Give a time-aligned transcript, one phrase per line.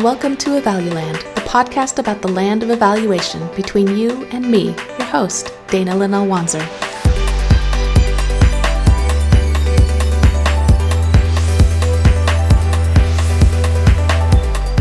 [0.00, 4.74] and welcome to Evaluland, the podcast about the land of evaluation between you and me,
[4.98, 6.64] your host, Dana Linnell Wanzer.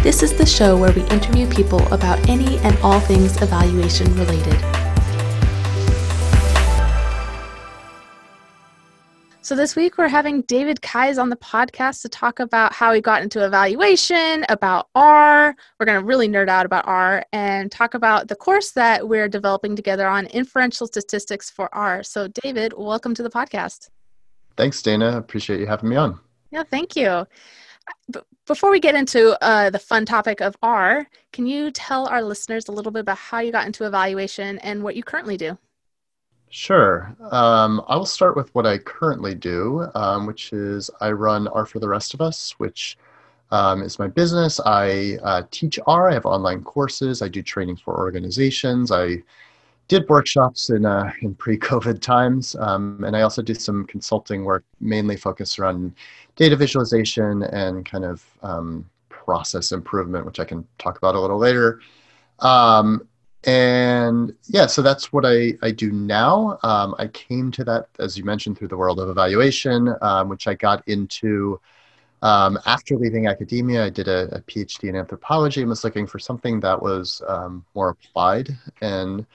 [0.01, 4.78] This is the show where we interview people about any and all things evaluation related.
[9.49, 13.01] So this week we're having David Keyes on the podcast to talk about how he
[13.01, 15.55] got into evaluation, about R.
[15.79, 19.27] We're going to really nerd out about R and talk about the course that we're
[19.27, 22.03] developing together on inferential statistics for R.
[22.03, 23.89] So David, welcome to the podcast.
[24.55, 25.17] Thanks, Dana.
[25.17, 26.19] Appreciate you having me on.
[26.51, 27.25] Yeah, thank you.
[28.13, 32.21] B- before we get into uh, the fun topic of R, can you tell our
[32.21, 35.57] listeners a little bit about how you got into evaluation and what you currently do?
[36.49, 37.15] Sure.
[37.31, 41.65] Um, I will start with what I currently do, um, which is I run R
[41.65, 42.97] for the Rest of Us, which
[43.51, 44.59] um, is my business.
[44.65, 46.09] I uh, teach R.
[46.09, 47.21] I have online courses.
[47.21, 48.91] I do training for organizations.
[48.91, 49.23] I
[49.87, 54.63] did workshops in uh, in pre-COVID times, um, and I also do some consulting work,
[54.79, 55.93] mainly focused around
[56.35, 61.37] data visualization and kind of um, process improvement, which I can talk about a little
[61.37, 61.79] later.
[62.39, 63.07] Um,
[63.45, 66.59] and yeah so that's what i, I do now.
[66.63, 70.47] Um, i came to that as you mentioned through the world of evaluation um, which
[70.47, 71.59] i got into
[72.21, 73.85] um, after leaving academia.
[73.85, 77.65] I did a, a, phd in anthropology and was looking for something that was um,
[77.75, 78.49] more applied.
[78.81, 79.25] And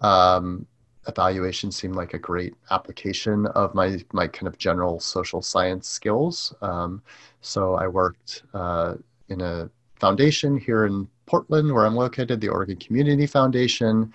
[0.00, 0.66] um,
[1.08, 6.54] evaluation seemed like a great application of my my kind of general social science skills.
[6.62, 7.02] Um,
[7.40, 8.94] so i worked uh,
[9.28, 9.70] in a
[10.00, 14.12] foundation here in Portland, where I'm located, the Oregon Community Foundation,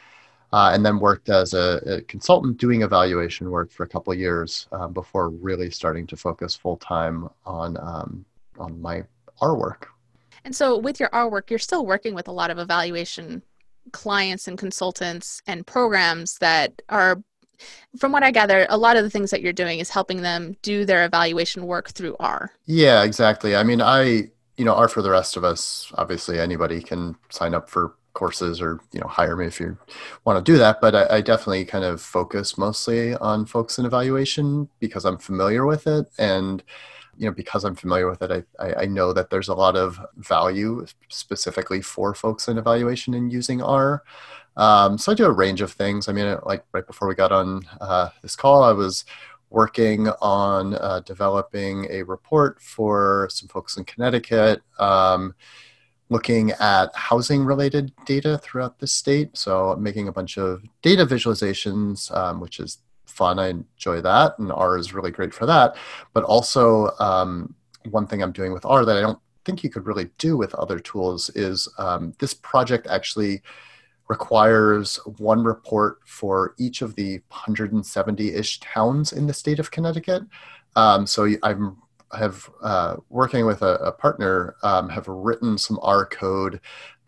[0.52, 4.20] uh, and then worked as a, a, consultant doing evaluation work for a couple of
[4.20, 8.26] years um, before really starting to focus full time on um,
[8.58, 9.04] on my
[9.42, 9.90] R work.
[10.46, 13.44] And so, with your R work, you're still working with a lot of evaluation
[13.92, 17.22] clients and consultants and programs that are
[17.98, 20.56] from what I gather, a lot of the things that you're doing is helping them
[20.62, 22.52] do their evaluation work through R.
[22.66, 23.56] Yeah, exactly.
[23.56, 25.90] I mean, I you know, R for the rest of us.
[25.96, 29.78] Obviously, anybody can sign up for courses or you know hire me if you
[30.26, 30.82] want to do that.
[30.82, 35.66] But I, I definitely kind of focus mostly on folks in evaluation because I'm familiar
[35.66, 36.62] with it and
[37.18, 40.00] you know because i'm familiar with it I, I know that there's a lot of
[40.16, 44.04] value specifically for folks in evaluation in using r
[44.56, 47.34] um, so i do a range of things i mean like right before we got
[47.34, 49.04] on uh, this call i was
[49.50, 55.34] working on uh, developing a report for some folks in Connecticut, um,
[56.10, 59.36] looking at housing related data throughout the state.
[59.38, 63.40] So, making a bunch of data visualizations, um, which is fun.
[63.40, 65.76] I enjoy that, and R is really great for that.
[66.14, 67.54] But also, um,
[67.90, 70.54] one thing I'm doing with R that I don't think you could really do with
[70.56, 73.42] other tools is um, this project actually
[74.10, 80.24] requires one report for each of the 170-ish towns in the state of Connecticut.
[80.76, 81.78] Um, so I'm
[82.18, 86.60] have uh, working with a, a partner um, have written some R code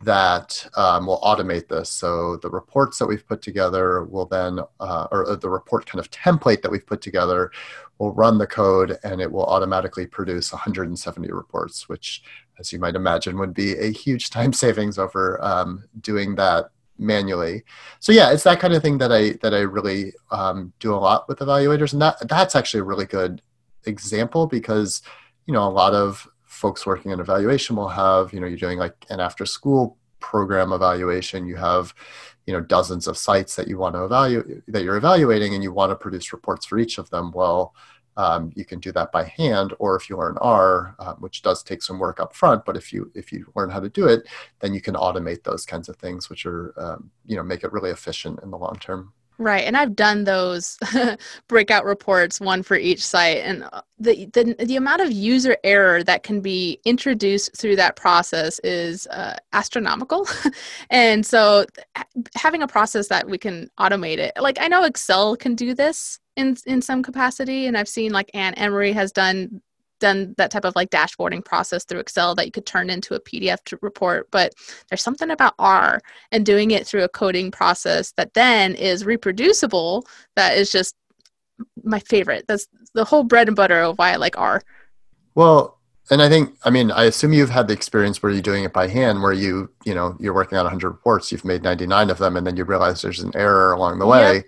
[0.03, 1.89] that um, will automate this.
[1.89, 5.99] So the reports that we've put together will then, uh, or uh, the report kind
[5.99, 7.51] of template that we've put together
[7.99, 12.23] will run the code and it will automatically produce 170 reports, which
[12.59, 17.63] as you might imagine would be a huge time savings over um, doing that manually.
[17.99, 20.97] So yeah, it's that kind of thing that I that I really um, do a
[20.97, 23.41] lot with evaluators, and that that's actually a really good
[23.85, 25.01] example because
[25.47, 28.77] you know a lot of folks working in evaluation will have you know you're doing
[28.77, 31.47] like an after school program evaluation.
[31.47, 31.93] You have
[32.45, 35.71] you know dozens of sites that you want to evaluate that you're evaluating and you
[35.71, 37.31] want to produce reports for each of them.
[37.31, 37.73] Well
[38.17, 41.63] um, you can do that by hand or if you learn r uh, which does
[41.63, 44.27] take some work up front but if you if you learn how to do it
[44.59, 47.71] then you can automate those kinds of things which are um, you know make it
[47.71, 50.77] really efficient in the long term Right, and I've done those
[51.47, 56.03] breakout reports, one for each site, and uh, the, the the amount of user error
[56.03, 60.27] that can be introduced through that process is uh, astronomical.
[60.91, 61.65] and so,
[62.35, 66.19] having a process that we can automate it, like I know Excel can do this
[66.41, 69.61] in in some capacity, and I've seen like Anne Emery has done
[70.01, 73.21] done that type of like dashboarding process through Excel that you could turn into a
[73.21, 74.27] PDF to report.
[74.31, 74.53] But
[74.89, 76.01] there's something about R
[76.31, 80.05] and doing it through a coding process that then is reproducible
[80.35, 80.95] that is just
[81.83, 82.45] my favorite.
[82.47, 84.61] That's the whole bread and butter of why I like R.
[85.35, 85.77] Well,
[86.09, 88.73] and I think, I mean, I assume you've had the experience where you're doing it
[88.73, 92.17] by hand, where you, you know, you're working on 100 reports, you've made 99 of
[92.17, 94.35] them, and then you realize there's an error along the way.
[94.37, 94.45] Yep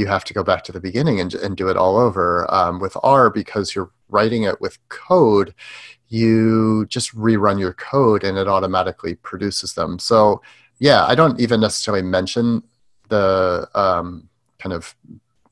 [0.00, 2.52] you have to go back to the beginning and, and do it all over.
[2.52, 5.54] Um, with R, because you're writing it with code,
[6.08, 9.98] you just rerun your code and it automatically produces them.
[9.98, 10.42] So
[10.80, 12.62] yeah, I don't even necessarily mention
[13.08, 14.96] the um, kind of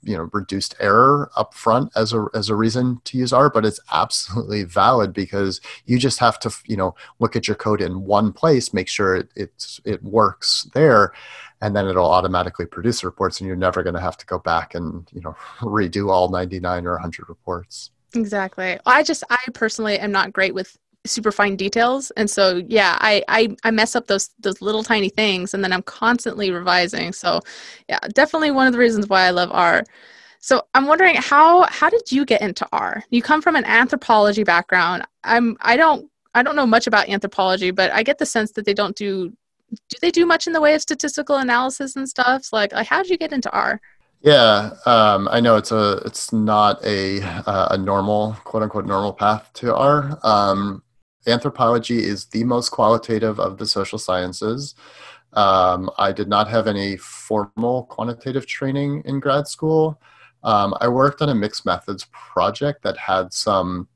[0.02, 3.66] you know reduced error up front as a as a reason to use R, but
[3.66, 8.04] it's absolutely valid because you just have to you know look at your code in
[8.04, 11.12] one place, make sure it it works there,
[11.60, 14.74] and then it'll automatically produce reports, and you're never going to have to go back
[14.74, 17.90] and you know redo all 99 or 100 reports.
[18.14, 18.78] Exactly.
[18.86, 20.76] I just I personally am not great with
[21.06, 25.08] super fine details and so yeah I, I i mess up those those little tiny
[25.08, 27.40] things and then i'm constantly revising so
[27.88, 29.84] yeah definitely one of the reasons why i love r
[30.40, 34.44] so i'm wondering how how did you get into r you come from an anthropology
[34.44, 38.52] background i'm i don't i don't know much about anthropology but i get the sense
[38.52, 39.32] that they don't do
[39.70, 43.02] do they do much in the way of statistical analysis and stuff like, like how
[43.02, 43.80] did you get into r
[44.20, 49.12] yeah, um, I know it's a it's not a uh, a normal quote unquote normal
[49.12, 50.18] path to R.
[50.24, 50.82] Um,
[51.28, 54.74] anthropology is the most qualitative of the social sciences.
[55.34, 60.00] Um, I did not have any formal quantitative training in grad school.
[60.42, 63.88] Um, I worked on a mixed methods project that had some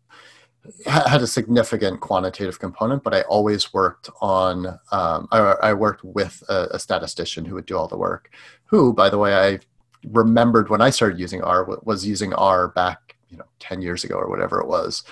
[0.87, 4.67] had a significant quantitative component, but I always worked on.
[4.93, 8.31] Um, I, I, worked with a, a, statistician who would do all the work.
[8.67, 9.59] Who, by the way, I
[10.11, 14.14] remembered when I started using R was using R back, you know, ten years ago
[14.14, 15.03] or whatever it was.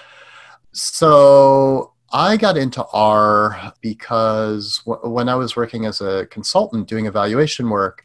[0.72, 7.06] So I got into R because w- when I was working as a consultant doing
[7.06, 8.04] evaluation work,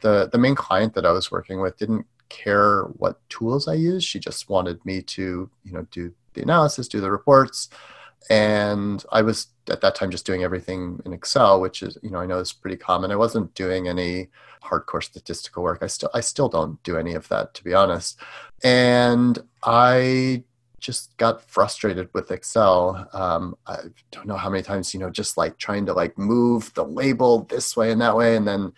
[0.00, 4.06] the, the main client that I was working with didn't care what tools I used.
[4.06, 7.68] She just wanted me to, you know, do the analysis, do the reports.
[8.30, 12.18] And I was at that time just doing everything in Excel, which is, you know,
[12.18, 13.10] I know is pretty common.
[13.10, 14.28] I wasn't doing any
[14.62, 15.80] hardcore statistical work.
[15.82, 18.18] I still I still don't do any of that to be honest.
[18.62, 20.44] And I
[20.78, 23.08] just got frustrated with Excel.
[23.12, 23.78] Um, I
[24.10, 27.44] don't know how many times, you know, just like trying to like move the label
[27.44, 28.36] this way and that way.
[28.36, 28.72] And then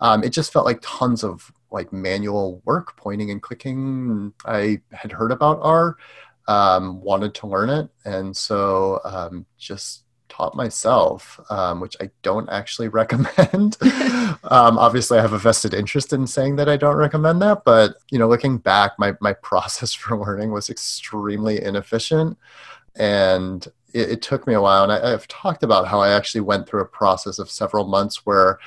[0.00, 4.32] um, it just felt like tons of like manual work, pointing and clicking.
[4.46, 5.96] I had heard about R,
[6.48, 7.88] um, wanted to learn it.
[8.04, 13.76] And so um, just taught myself, um, which I don't actually recommend.
[14.44, 17.96] um, obviously, I have a vested interest in saying that I don't recommend that, but
[18.10, 22.38] you know, looking back, my my process for learning was extremely inefficient,
[22.96, 24.82] and it, it took me a while.
[24.84, 28.24] And I, I've talked about how I actually went through a process of several months
[28.24, 28.58] where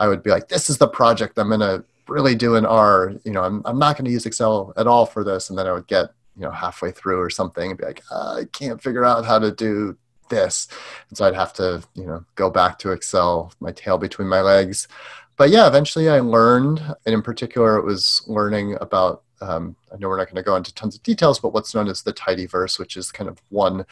[0.00, 3.14] I would be like, "This is the project I'm going to." really do in R,
[3.24, 5.50] you know, I'm, I'm not going to use Excel at all for this.
[5.50, 8.42] And then I would get you know halfway through or something and be like i
[8.52, 9.96] can't figure out how to do
[10.28, 10.68] this.
[11.08, 14.40] And so I'd have to, you know, go back to Excel, my tail between my
[14.40, 14.88] legs.
[15.36, 19.22] But yeah, eventually I learned, and in particular, it was learning about.
[19.42, 21.88] Um, I know we're not going to go into tons of details, but what's known
[21.88, 23.84] as the tidyverse, which is kind of one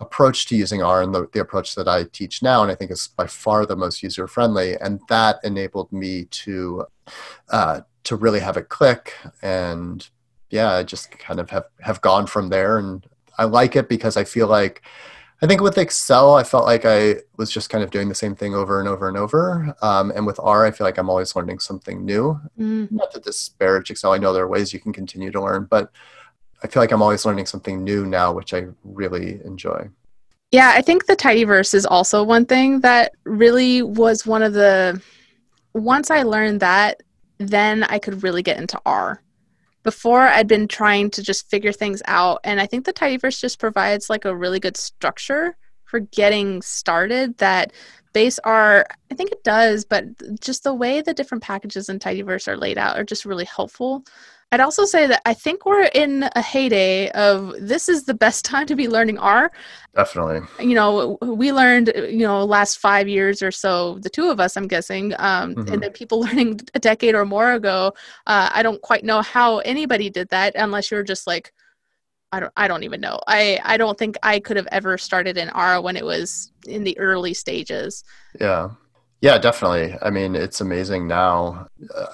[0.00, 2.90] approach to using R and the, the approach that I teach now, and I think
[2.90, 4.74] is by far the most user friendly.
[4.74, 6.86] And that enabled me to
[7.50, 9.14] uh, to really have it click.
[9.42, 10.08] And
[10.50, 12.78] yeah, I just kind of have have gone from there.
[12.78, 13.06] And
[13.38, 14.82] I like it because I feel like
[15.42, 18.36] I think with Excel, I felt like I was just kind of doing the same
[18.36, 19.74] thing over and over and over.
[19.80, 22.38] Um, and with R, I feel like I'm always learning something new.
[22.58, 22.92] Mm.
[22.92, 25.90] Not to disparage Excel, I know there are ways you can continue to learn, but
[26.62, 29.88] I feel like I'm always learning something new now, which I really enjoy.
[30.50, 35.00] Yeah, I think the tidyverse is also one thing that really was one of the.
[35.72, 37.02] Once I learned that,
[37.38, 39.22] then I could really get into R
[39.82, 42.40] before I'd been trying to just figure things out.
[42.44, 47.36] And I think the Tidyverse just provides like a really good structure for getting started
[47.38, 47.72] that
[48.12, 50.04] base R, I think it does, but
[50.40, 54.04] just the way the different packages in Tidyverse are laid out are just really helpful.
[54.52, 58.44] I'd also say that I think we're in a heyday of this is the best
[58.52, 59.52] time to be learning R.
[59.94, 60.40] Definitely.
[60.64, 64.56] You know, we learned, you know, last five years or so, the two of us,
[64.56, 65.72] I'm guessing, um, mm-hmm.
[65.72, 67.92] and then people learning a decade or more ago.
[68.26, 71.52] Uh, I don't quite know how anybody did that unless you're just like,
[72.32, 73.18] I don't, I don't even know.
[73.26, 76.84] I, I don't think I could have ever started in R when it was in
[76.84, 78.04] the early stages.
[78.40, 78.70] Yeah.
[79.20, 79.96] Yeah, definitely.
[80.00, 81.66] I mean, it's amazing now.
[81.94, 82.06] Uh,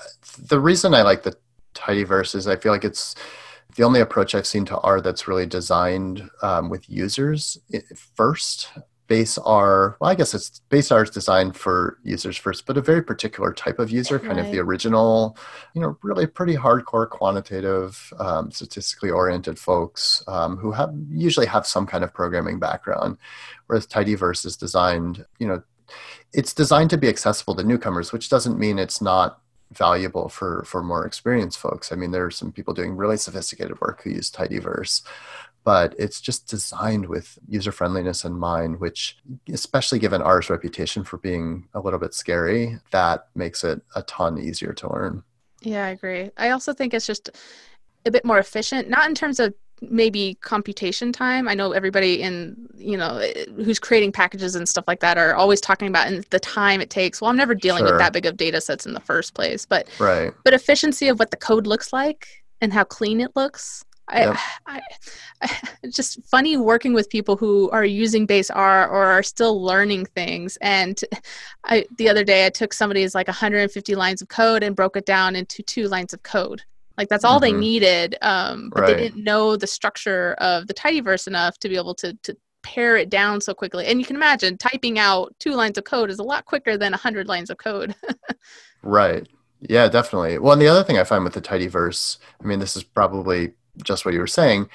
[0.49, 1.37] the reason I like the
[1.77, 3.15] tidyverse is i feel like it's
[3.77, 7.59] the only approach i've seen to r that's really designed um, with users
[8.15, 8.71] first
[9.09, 12.81] base r well i guess it's base r is designed for users first but a
[12.81, 14.47] very particular type of user kind right.
[14.47, 15.37] of the original
[15.75, 21.67] you know really pretty hardcore quantitative um, statistically oriented folks um, who have usually have
[21.67, 23.17] some kind of programming background
[23.67, 25.63] whereas tidyverse is designed you know
[26.33, 29.41] it's designed to be accessible to newcomers which doesn't mean it's not
[29.73, 31.93] valuable for for more experienced folks.
[31.93, 35.03] I mean, there are some people doing really sophisticated work who use Tidyverse,
[35.65, 39.19] but it's just designed with user friendliness in mind, which,
[39.53, 44.39] especially given R's reputation for being a little bit scary, that makes it a ton
[44.39, 45.25] easier to learn.
[45.63, 46.31] Yeah, I agree.
[46.37, 47.31] I also think it's just
[48.05, 51.49] a bit more efficient, not in terms of maybe computation time.
[51.49, 53.21] I know everybody in, you know,
[53.57, 56.91] who's creating packages and stuff like that are always talking about and the time it
[56.91, 57.21] takes.
[57.21, 57.93] Well, I'm never dealing sure.
[57.93, 60.33] with that big of data sets in the first place, but right.
[60.45, 62.27] but efficiency of what the code looks like
[62.61, 63.85] and how clean it looks.
[64.13, 64.37] Yep.
[64.67, 64.81] I,
[65.43, 69.61] I, it's just funny working with people who are using base R or are still
[69.61, 70.57] learning things.
[70.61, 71.01] And
[71.65, 75.07] I, the other day I took somebody's like 150 lines of code and broke it
[75.07, 76.63] down into two lines of code
[76.99, 77.55] like that's all mm-hmm.
[77.55, 78.97] they needed, um, but right.
[78.97, 82.97] they didn't know the structure of the tidyverse enough to be able to to pare
[82.97, 83.87] it down so quickly.
[83.87, 86.95] And you can imagine typing out two lines of code is a lot quicker than
[86.95, 87.95] a hundred lines of code.
[88.83, 89.27] right.
[89.61, 90.39] Yeah, definitely.
[90.39, 93.53] Well, and the other thing I find with the tidyverse, I mean, this is probably
[93.83, 94.69] just what you were saying,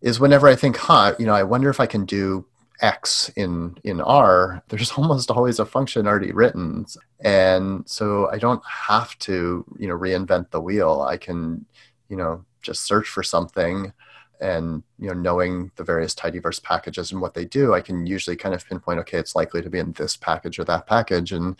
[0.00, 2.46] is whenever I think, huh, you know, I wonder if I can do
[2.80, 6.86] x in in r there's almost always a function already written.
[7.20, 11.02] And so i don't have to you know reinvent the wheel.
[11.02, 11.66] I can
[12.08, 13.92] you know just search for something
[14.40, 18.36] and you know knowing the various tidyverse packages and what they do i can usually
[18.36, 21.32] kind of pinpoint okay it's likely to be in this package or that package.
[21.32, 21.56] And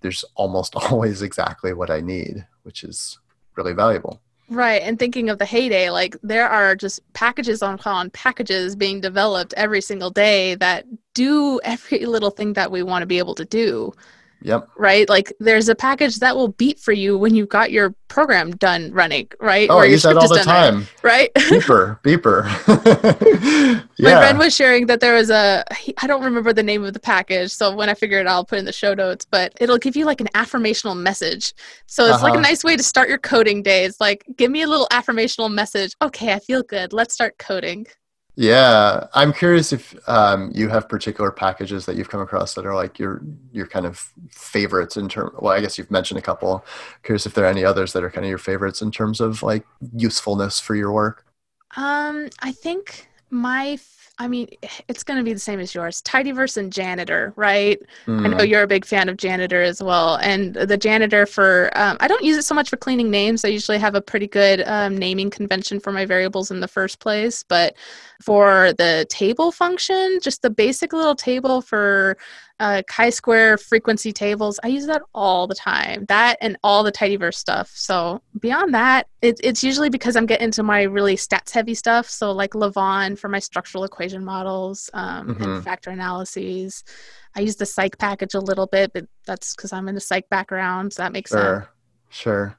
[0.00, 3.18] there's almost always exactly what i need which is
[3.56, 4.82] really valuable Right.
[4.82, 7.78] And thinking of the heyday, like there are just packages on,
[8.10, 10.84] packages being developed every single day that
[11.14, 13.92] do every little thing that we want to be able to do.
[14.44, 14.68] Yep.
[14.76, 15.08] Right?
[15.08, 18.92] Like there's a package that will beep for you when you've got your program done
[18.92, 19.68] running, right?
[19.70, 20.86] Oh, or I use that all the time.
[21.02, 21.32] Right?
[21.34, 22.44] Beeper, beeper.
[23.98, 24.14] yeah.
[24.14, 25.64] My friend was sharing that there was a,
[25.96, 27.52] I don't remember the name of the package.
[27.52, 29.96] So when I figure it out, I'll put in the show notes, but it'll give
[29.96, 31.54] you like an affirmational message.
[31.86, 32.24] So it's uh-huh.
[32.24, 32.42] like a uh-huh.
[32.42, 33.84] nice way to start your coding day.
[33.84, 35.94] It's like, give me a little affirmational message.
[36.02, 36.92] Okay, I feel good.
[36.92, 37.86] Let's start coding.
[38.36, 42.74] Yeah, I'm curious if um, you have particular packages that you've come across that are
[42.74, 43.22] like your
[43.52, 45.32] your kind of favorites in terms.
[45.38, 46.64] Well, I guess you've mentioned a couple.
[47.04, 49.42] Curious if there are any others that are kind of your favorites in terms of
[49.44, 49.64] like
[49.94, 51.24] usefulness for your work.
[51.76, 53.78] Um, I think my
[54.16, 54.48] I mean,
[54.86, 56.00] it's going to be the same as yours.
[56.02, 57.82] Tidyverse and Janitor, right?
[58.06, 58.24] Mm.
[58.24, 58.48] I know mm.
[58.48, 60.16] you're a big fan of Janitor as well.
[60.16, 63.44] And the Janitor for, um, I don't use it so much for cleaning names.
[63.44, 67.00] I usually have a pretty good um, naming convention for my variables in the first
[67.00, 67.42] place.
[67.42, 67.74] But
[68.22, 72.16] for the table function, just the basic little table for
[72.60, 74.60] uh, chi-square frequency tables.
[74.62, 76.04] I use that all the time.
[76.08, 77.70] That and all the tidyverse stuff.
[77.74, 82.08] So beyond that, it, it's usually because I'm getting into my really stats heavy stuff.
[82.08, 85.42] So like Lavaan for my structural equation models um, mm-hmm.
[85.42, 86.84] and factor analyses.
[87.36, 90.28] I use the psych package a little bit, but that's because I'm in the psych
[90.28, 90.92] background.
[90.92, 91.68] So that makes sure.
[92.10, 92.16] sense.
[92.16, 92.58] Sure.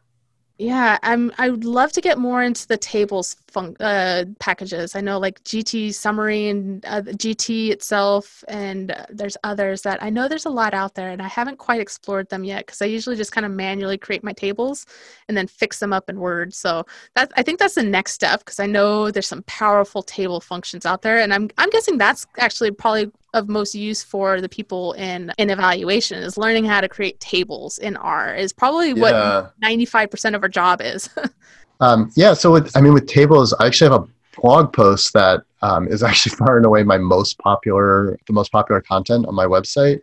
[0.58, 1.34] Yeah, I'm.
[1.38, 4.96] I would love to get more into the tables fun- uh, packages.
[4.96, 10.10] I know like GT summary and uh, GT itself, and uh, there's others that I
[10.10, 12.86] know there's a lot out there, and I haven't quite explored them yet because I
[12.86, 14.86] usually just kind of manually create my tables
[15.28, 16.54] and then fix them up in Word.
[16.54, 16.86] So
[17.16, 20.86] that I think that's the next step because I know there's some powerful table functions
[20.86, 24.94] out there, and I'm I'm guessing that's actually probably of most use for the people
[24.94, 29.13] in in evaluation is learning how to create tables in R is probably what
[29.62, 31.10] 95% of our job is.
[31.82, 34.08] um, yeah, so with, I mean with tables, I actually have a
[34.42, 38.82] blog post that um, is actually far and away my most popular, the most popular
[38.82, 40.01] content on my website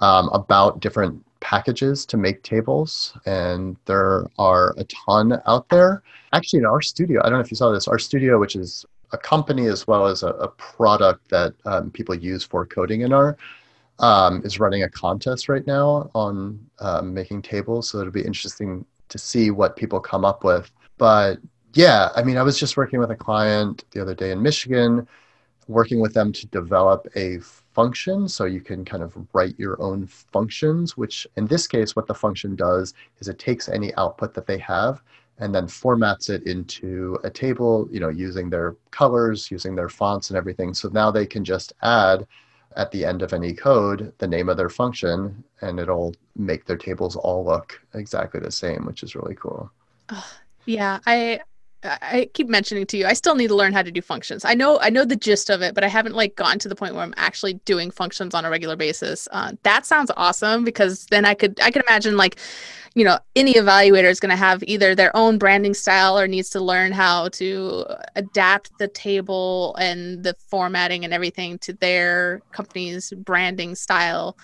[0.00, 6.02] um, about different packages to make tables, and there are a ton out there.
[6.32, 9.66] Actually, in RStudio, I don't know if you saw this, RStudio, which is a company
[9.66, 13.36] as well as a, a product that um, people use for coding in R
[13.98, 17.88] um, is running a contest right now on um, making tables.
[17.88, 20.70] So it'll be interesting to see what people come up with.
[20.98, 21.38] But
[21.74, 25.06] yeah, I mean, I was just working with a client the other day in Michigan,
[25.68, 27.38] working with them to develop a
[27.74, 32.06] function so you can kind of write your own functions, which in this case, what
[32.06, 35.02] the function does is it takes any output that they have
[35.38, 40.30] and then formats it into a table, you know, using their colors, using their fonts
[40.30, 40.72] and everything.
[40.72, 42.26] So now they can just add
[42.76, 46.76] at the end of any code the name of their function and it'll make their
[46.76, 49.70] tables all look exactly the same, which is really cool.
[50.66, 51.40] Yeah, I
[51.84, 54.44] I keep mentioning to you, I still need to learn how to do functions.
[54.44, 56.74] I know I know the gist of it, but I haven't like gotten to the
[56.74, 59.28] point where I'm actually doing functions on a regular basis.
[59.30, 62.36] Uh, that sounds awesome because then I could I could imagine like
[62.96, 66.50] you know any evaluator is going to have either their own branding style or needs
[66.50, 67.84] to learn how to
[68.16, 74.36] adapt the table and the formatting and everything to their company's branding style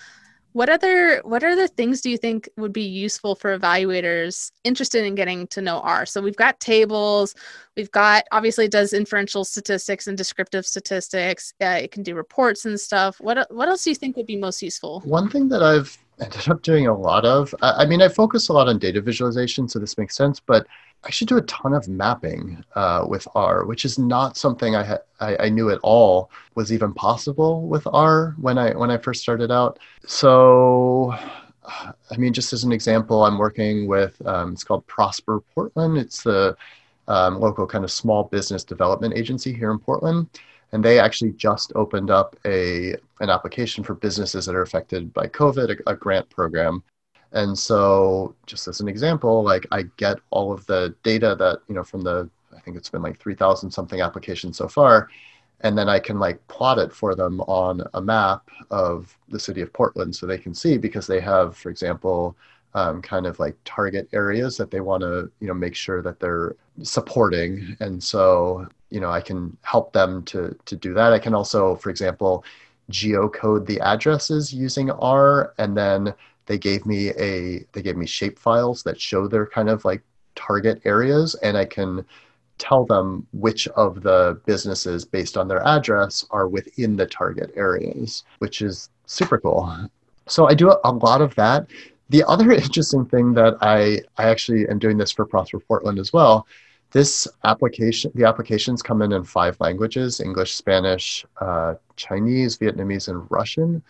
[0.53, 5.15] what other what other things do you think would be useful for evaluators interested in
[5.15, 6.05] getting to know R?
[6.05, 7.33] So we've got tables,
[7.75, 11.55] we've got obviously it does inferential statistics and descriptive statistics.
[11.59, 13.19] Uh, it can do reports and stuff.
[13.19, 15.01] What what else do you think would be most useful?
[15.01, 18.49] One thing that I've ended up doing a lot of, I, I mean, I focus
[18.49, 20.67] a lot on data visualization, so this makes sense, but
[21.03, 24.83] I actually do a ton of mapping uh, with R, which is not something I,
[24.83, 28.97] ha- I, I knew at all was even possible with R when I when I
[28.97, 29.79] first started out.
[30.05, 31.13] So,
[31.65, 35.97] I mean, just as an example, I'm working with um, it's called Prosper Portland.
[35.97, 36.55] It's the
[37.09, 40.29] um, local kind of small business development agency here in Portland,
[40.73, 45.27] and they actually just opened up a an application for businesses that are affected by
[45.27, 46.83] COVID, a, a grant program
[47.33, 51.73] and so, just as an example, like I get all of the data that, you
[51.73, 55.09] know, from the, I think it's been like 3,000 something applications so far.
[55.61, 59.61] And then I can like plot it for them on a map of the city
[59.61, 62.37] of Portland so they can see because they have, for example,
[62.75, 66.19] um, kind of like target areas that they want to, you know, make sure that
[66.19, 67.75] they're supporting.
[67.79, 71.13] And so, you know, I can help them to, to do that.
[71.13, 72.45] I can also, for example,
[72.91, 76.13] geocode the addresses using R and then
[76.45, 80.01] they gave me a they gave me shape files that show their kind of like
[80.35, 82.05] target areas and i can
[82.57, 88.23] tell them which of the businesses based on their address are within the target areas
[88.39, 89.73] which is super cool
[90.27, 91.67] so i do a lot of that
[92.09, 96.11] the other interesting thing that i i actually am doing this for prosper portland as
[96.11, 96.45] well
[96.93, 103.27] this application the applications come in in five languages english spanish uh, chinese vietnamese and
[103.29, 103.83] russian.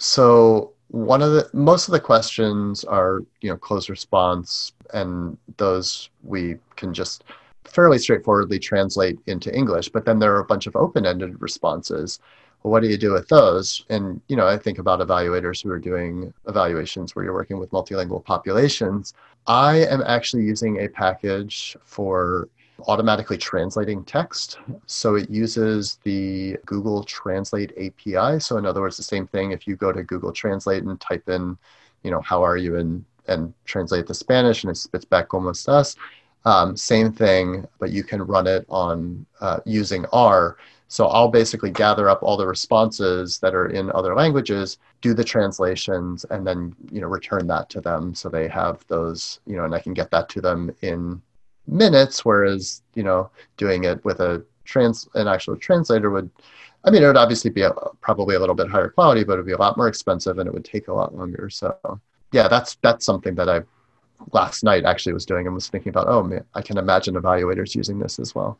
[0.00, 6.08] So one of the most of the questions are you know closed response and those
[6.22, 7.24] we can just
[7.64, 12.20] fairly straightforwardly translate into english but then there are a bunch of open-ended responses
[12.62, 15.70] well, what do you do with those and you know i think about evaluators who
[15.70, 19.14] are doing evaluations where you're working with multilingual populations
[19.46, 22.48] i am actually using a package for
[22.86, 24.58] automatically translating text.
[24.86, 28.38] So it uses the Google Translate API.
[28.40, 31.28] So in other words, the same thing if you go to Google Translate and type
[31.28, 31.58] in,
[32.02, 35.50] you know, how are you and and translate the Spanish and it spits back como
[35.50, 35.96] estás.
[36.46, 40.56] Um, same thing, but you can run it on uh, using R.
[40.88, 45.24] So I'll basically gather up all the responses that are in other languages, do the
[45.24, 49.64] translations, and then you know return that to them so they have those you know,
[49.64, 51.20] and I can get that to them in
[51.66, 56.30] minutes, whereas you know doing it with a trans an actual translator would,
[56.84, 59.36] I mean, it would obviously be a, probably a little bit higher quality, but it
[59.38, 61.50] would be a lot more expensive and it would take a lot longer.
[61.50, 62.00] So
[62.32, 63.62] yeah, that's that's something that I
[64.32, 66.08] last night actually was doing and was thinking about.
[66.08, 68.58] Oh man, I can imagine evaluators using this as well.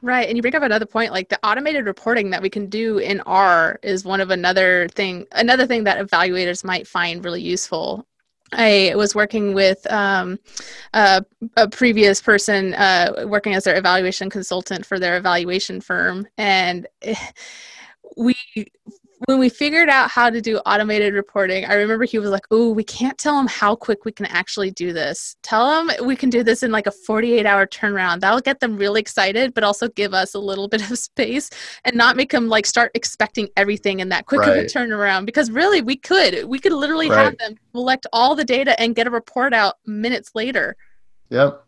[0.00, 0.28] Right.
[0.28, 3.20] And you bring up another point, like the automated reporting that we can do in
[3.22, 8.06] R is one of another thing, another thing that evaluators might find really useful.
[8.52, 10.38] I was working with um,
[10.94, 11.22] a,
[11.56, 16.86] a, previous person uh, working as their evaluation consultant for their evaluation firm, and
[18.16, 18.34] we
[19.26, 22.70] when we figured out how to do automated reporting, I remember he was like, "Oh,
[22.70, 25.36] we can't tell them how quick we can actually do this.
[25.42, 28.20] Tell them we can do this in like a 48-hour turnaround.
[28.20, 31.50] That'll get them really excited, but also give us a little bit of space
[31.84, 34.58] and not make them like start expecting everything in that quick right.
[34.58, 35.26] of a turnaround.
[35.26, 37.24] Because really, we could, we could literally right.
[37.24, 40.76] have them collect all the data and get a report out minutes later.
[41.30, 41.64] Yep.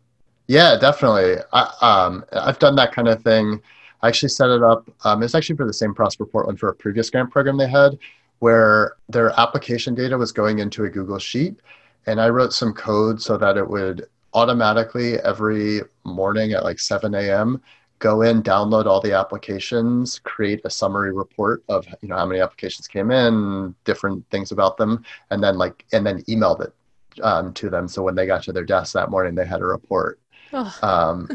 [0.47, 1.37] Yeah, definitely.
[1.53, 3.61] I, um, I've done that kind of thing
[4.03, 4.89] I actually set it up.
[5.03, 7.97] Um, it's actually for the same Prosper Portland for a previous grant program they had,
[8.39, 11.59] where their application data was going into a Google Sheet,
[12.07, 17.13] and I wrote some code so that it would automatically every morning at like 7
[17.13, 17.61] a.m.
[17.99, 22.41] go in, download all the applications, create a summary report of you know how many
[22.41, 26.73] applications came in, different things about them, and then like and then emailed it
[27.21, 27.87] um, to them.
[27.87, 30.19] So when they got to their desk that morning, they had a report.
[30.53, 30.79] Oh.
[30.81, 31.29] Um,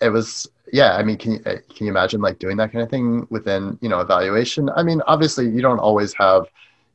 [0.00, 2.90] it was yeah i mean can you can you imagine like doing that kind of
[2.90, 4.68] thing within you know evaluation?
[4.70, 6.46] I mean obviously you don't always have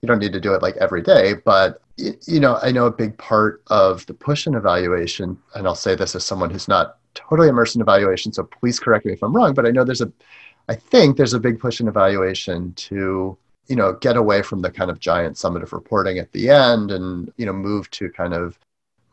[0.01, 2.91] you don't need to do it like every day but you know i know a
[2.91, 6.97] big part of the push in evaluation and i'll say this as someone who's not
[7.13, 10.01] totally immersed in evaluation so please correct me if i'm wrong but i know there's
[10.01, 10.11] a
[10.69, 14.71] i think there's a big push in evaluation to you know get away from the
[14.71, 18.57] kind of giant summative reporting at the end and you know move to kind of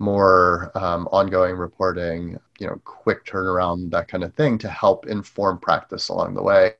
[0.00, 5.58] more um, ongoing reporting, you know, quick turnaround, that kind of thing to help inform
[5.58, 6.74] practice along the way.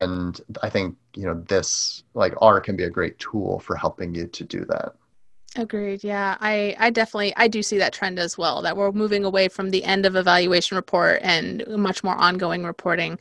[0.00, 4.14] And I think, you know, this like R can be a great tool for helping
[4.14, 4.94] you to do that.
[5.54, 6.04] Agreed.
[6.04, 8.60] Yeah, I, I definitely I do see that trend as well.
[8.60, 13.18] That we're moving away from the end of evaluation report and much more ongoing reporting,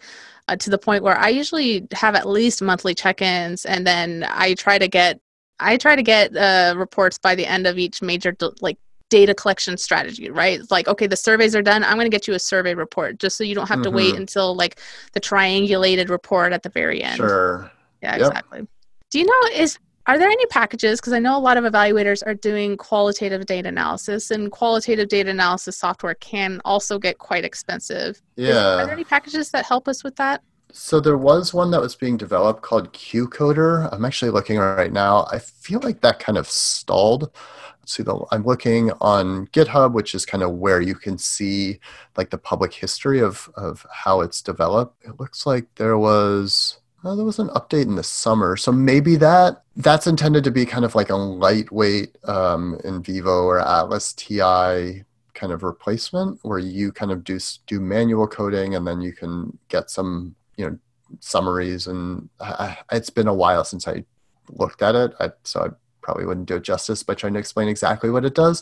[0.49, 4.53] uh, to the point where I usually have at least monthly check-ins, and then I
[4.55, 5.19] try to get
[5.61, 8.77] I try to get uh, reports by the end of each major like
[9.15, 10.59] data collection strategy, right?
[10.59, 11.85] It's like, okay, the surveys are done.
[11.85, 13.83] I'm going to get you a survey report just so you don't have mm-hmm.
[13.83, 14.23] to wait mm-hmm.
[14.23, 14.81] until like
[15.13, 17.15] the triangulated report at the very end.
[17.15, 17.71] Sure.
[18.03, 18.27] Yeah, yep.
[18.27, 18.67] exactly.
[19.11, 22.27] Do you know is are there any packages because I know a lot of evaluators
[22.27, 28.21] are doing qualitative data analysis and qualitative data analysis software can also get quite expensive.
[28.35, 28.49] Yeah.
[28.49, 30.43] Is, are there any packages that help us with that?
[30.77, 33.87] So there was one that was being developed called QCoder.
[33.93, 35.25] I'm actually looking right now.
[35.31, 37.31] I feel like that kind of stalled.
[37.79, 41.79] Let's see, the, I'm looking on GitHub, which is kind of where you can see
[42.17, 45.01] like the public history of of how it's developed.
[45.05, 49.15] It looks like there was oh, there was an update in the summer, so maybe
[49.15, 55.53] that that's intended to be kind of like a lightweight um, NVivo or ATLAS.ti kind
[55.53, 59.89] of replacement, where you kind of do do manual coding and then you can get
[59.89, 60.77] some you know
[61.19, 64.03] summaries and I, it's been a while since i
[64.49, 65.13] looked at it.
[65.19, 65.67] I, so i
[66.01, 68.61] probably wouldn't do it justice by trying to explain exactly what it does.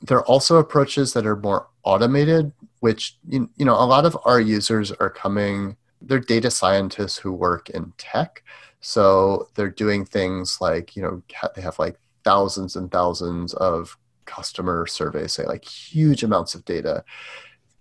[0.00, 4.16] There are also approaches that are more automated which you, you know a lot of
[4.24, 8.42] our users are coming they're data scientists who work in tech.
[8.80, 11.22] So they're doing things like you know
[11.54, 17.04] they have like thousands and thousands of customer surveys say like huge amounts of data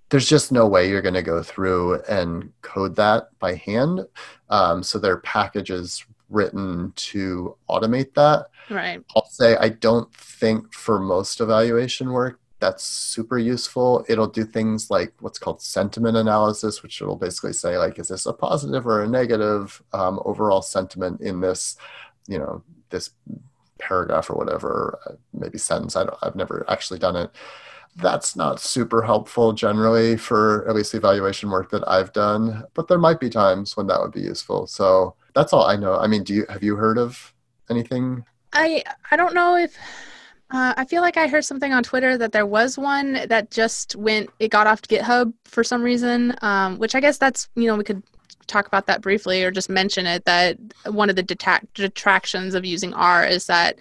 [0.10, 4.06] there's just no way you're going to go through and code that by hand.
[4.50, 8.48] Um, so there are packages written to automate that.
[8.70, 9.04] Right.
[9.16, 14.06] I'll say I don't think for most evaluation work that's super useful.
[14.10, 18.26] It'll do things like what's called sentiment analysis, which will basically say like, is this
[18.26, 21.78] a positive or a negative um, overall sentiment in this,
[22.28, 23.12] you know, this
[23.80, 25.96] paragraph or whatever, uh, maybe sentence.
[25.96, 27.32] I don't, I've never actually done it
[27.96, 32.88] that's not super helpful generally for at least the evaluation work that I've done, but
[32.88, 34.68] there might be times when that would be useful.
[34.68, 35.96] So that's all I know.
[35.96, 37.34] I mean, do you have you heard of
[37.70, 38.26] anything?
[38.54, 39.78] I I don't know if
[40.52, 43.96] uh, I feel like I heard something on Twitter that there was one that just
[43.96, 47.76] went it got off GitHub for some reason, um, which I guess that's you know
[47.76, 48.04] we could
[48.48, 51.24] talk about that briefly or just mention it that one of the
[51.76, 53.78] detractions of using R is that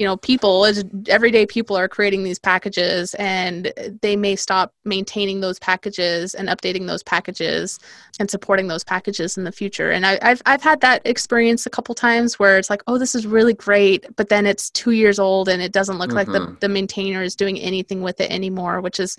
[0.00, 5.40] you know people as everyday people are creating these packages and they may stop maintaining
[5.40, 7.78] those packages and updating those packages
[8.18, 11.70] and supporting those packages in the future and I, have I've had that experience a
[11.70, 15.18] couple times where it's like oh this is really great but then it's two years
[15.18, 16.16] old and it doesn't look mm-hmm.
[16.16, 16.54] like the, mm-hmm.
[16.60, 19.18] the maintainer is doing anything with it anymore which is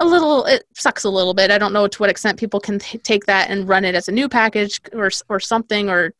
[0.00, 1.50] a little it sucks a little bit.
[1.50, 4.12] I don't know to what extent people can take that and run it as a
[4.12, 6.12] new package or or something or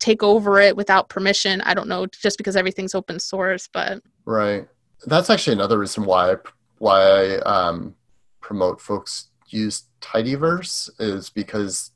[0.00, 1.60] take over it without permission.
[1.62, 4.66] I don't know just because everything's open source but right.
[5.06, 6.36] That's actually another reason why
[6.78, 7.94] why i um,
[8.40, 11.90] promote folks use tidyverse is because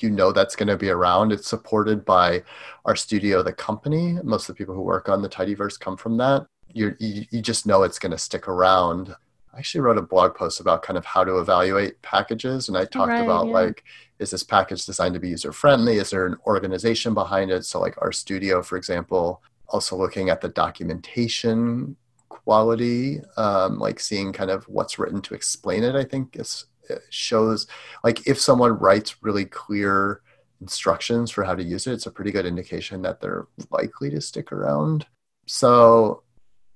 [0.00, 1.32] you know that's going to be around.
[1.32, 2.42] It's supported by
[2.86, 4.16] RStudio the company.
[4.22, 6.46] Most of the people who work on the tidyverse come from that.
[6.72, 9.16] You, you just know it's going to stick around
[9.54, 12.68] I actually wrote a blog post about kind of how to evaluate packages.
[12.68, 13.52] And I talked right, about yeah.
[13.52, 13.84] like,
[14.18, 15.96] is this package designed to be user friendly?
[15.96, 17.64] Is there an organization behind it?
[17.64, 21.96] So, like RStudio, for example, also looking at the documentation
[22.28, 27.02] quality, um, like seeing kind of what's written to explain it, I think is, it
[27.10, 27.66] shows
[28.02, 30.22] like if someone writes really clear
[30.60, 34.20] instructions for how to use it, it's a pretty good indication that they're likely to
[34.20, 35.06] stick around.
[35.46, 36.22] So,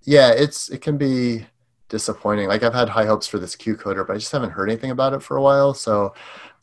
[0.03, 1.47] yeah, it's it can be
[1.93, 2.49] disappointing.
[2.49, 5.13] Like I've had high hopes for this QCoder, but I just haven't heard anything about
[5.13, 5.75] it for a while.
[5.75, 6.15] So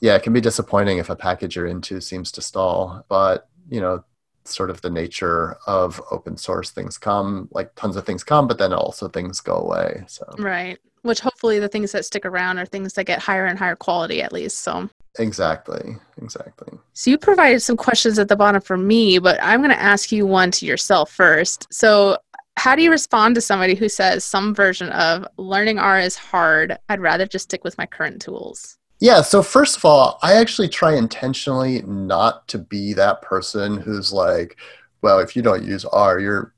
[0.01, 3.05] yeah, it can be disappointing if a package you're into seems to stall.
[3.07, 4.03] But you know,
[4.43, 8.57] sort of the nature of open source things come like tons of things come but
[8.57, 12.65] then also things go away so right which hopefully the things that stick around are
[12.65, 14.89] things that get higher and higher quality at least so
[15.19, 19.69] exactly exactly so you provided some questions at the bottom for me but i'm going
[19.69, 22.17] to ask you one to yourself first so
[22.59, 26.77] how do you respond to somebody who says some version of learning R is hard?
[26.89, 28.77] I'd rather just stick with my current tools.
[28.99, 34.11] Yeah, so first of all, I actually try intentionally not to be that person who's
[34.11, 34.57] like,
[35.01, 36.53] well, if you don't use R, you're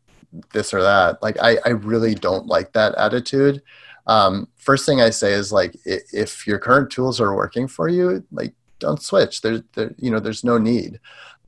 [0.52, 1.22] this or that.
[1.22, 3.62] Like, I, I really don't like that attitude.
[4.08, 8.26] Um, first thing I say is like, if your current tools are working for you,
[8.32, 9.42] like, don't switch.
[9.42, 11.00] There's, there, you know, there's no need.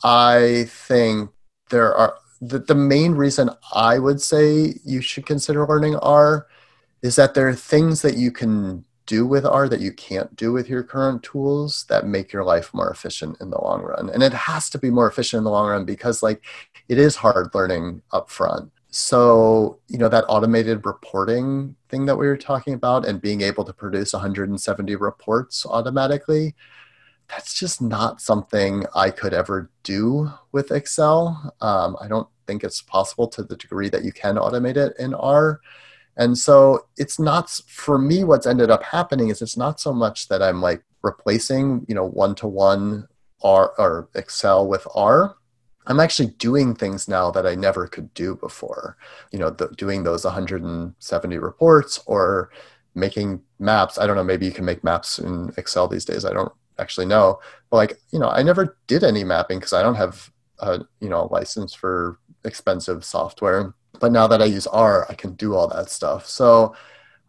[0.04, 1.32] I think
[1.72, 6.48] there are the, the main reason I would say you should consider learning R
[7.02, 10.52] is that there are things that you can do with R that you can't do
[10.52, 14.10] with your current tools that make your life more efficient in the long run.
[14.10, 16.44] And it has to be more efficient in the long run because like
[16.88, 18.72] it is hard learning up front.
[18.90, 23.66] So, you know, that automated reporting thing that we were talking about and being able
[23.66, 26.56] to produce 170 reports automatically,
[27.28, 31.54] that's just not something I could ever do with Excel.
[31.62, 35.14] Um, I don't think it's possible to the degree that you can automate it in
[35.14, 35.62] R.
[36.16, 40.28] And so it's not for me what's ended up happening is it's not so much
[40.28, 43.08] that I'm like replacing, you know, one to one
[43.44, 45.36] R or Excel with R.
[45.86, 48.96] I'm actually doing things now that I never could do before.
[49.32, 52.52] You know, the, doing those 170 reports or
[52.96, 53.98] making maps.
[53.98, 56.26] I don't know, maybe you can make maps in Excel these days.
[56.26, 57.40] I don't actually know.
[57.70, 61.10] But like, you know, I never did any mapping because I don't have a, you
[61.10, 63.74] know, license for expensive software.
[64.00, 66.28] But now that I use R, I can do all that stuff.
[66.28, 66.76] So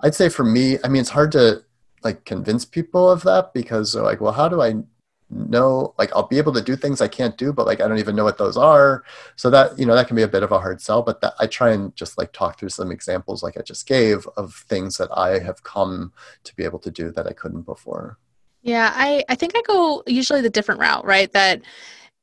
[0.00, 1.64] I'd say for me, I mean, it's hard to
[2.02, 4.82] like convince people of that because they're like, well, how do I
[5.30, 7.98] know like i'll be able to do things i can't do but like i don't
[7.98, 9.04] even know what those are
[9.36, 11.34] so that you know that can be a bit of a hard sell but that
[11.40, 14.96] i try and just like talk through some examples like i just gave of things
[14.96, 16.12] that i have come
[16.44, 18.18] to be able to do that i couldn't before
[18.64, 21.32] yeah i i think i go usually the different route right?
[21.32, 21.62] That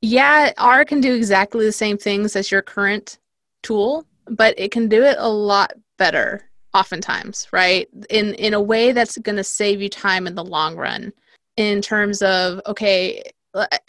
[0.02, 3.20] yeah r can do exactly the same things as your current
[3.64, 7.88] tool but it can do it a lot better oftentimes right?
[8.10, 11.14] In in a way that's going to save you time in the long run
[11.58, 13.24] in terms of okay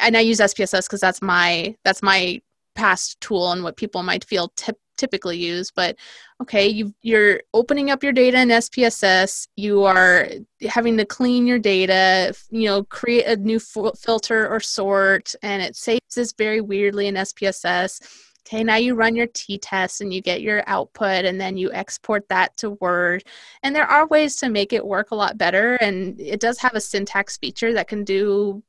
[0.00, 2.40] and i use spss because that's my that's my
[2.74, 5.96] past tool and what people might feel tip, typically use but
[6.40, 10.28] okay you you're opening up your data in spss you are
[10.68, 15.74] having to clean your data you know create a new filter or sort and it
[15.74, 18.00] saves this very weirdly in spss
[18.46, 22.28] okay now you run your t-test and you get your output and then you export
[22.28, 23.22] that to word.
[23.62, 26.74] And there are ways to make it work a lot better and it does have
[26.74, 28.62] a syntax feature that can do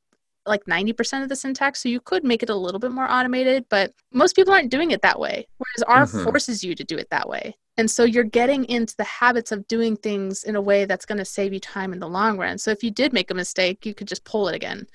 [0.46, 3.64] like 90% of the syntax so you could make it a little bit more automated
[3.68, 6.24] but most people aren't doing it that way whereas r mm-hmm.
[6.24, 9.66] forces you to do it that way and so you're getting into the habits of
[9.66, 12.58] doing things in a way that's going to save you time in the long run
[12.58, 14.86] so if you did make a mistake you could just pull it again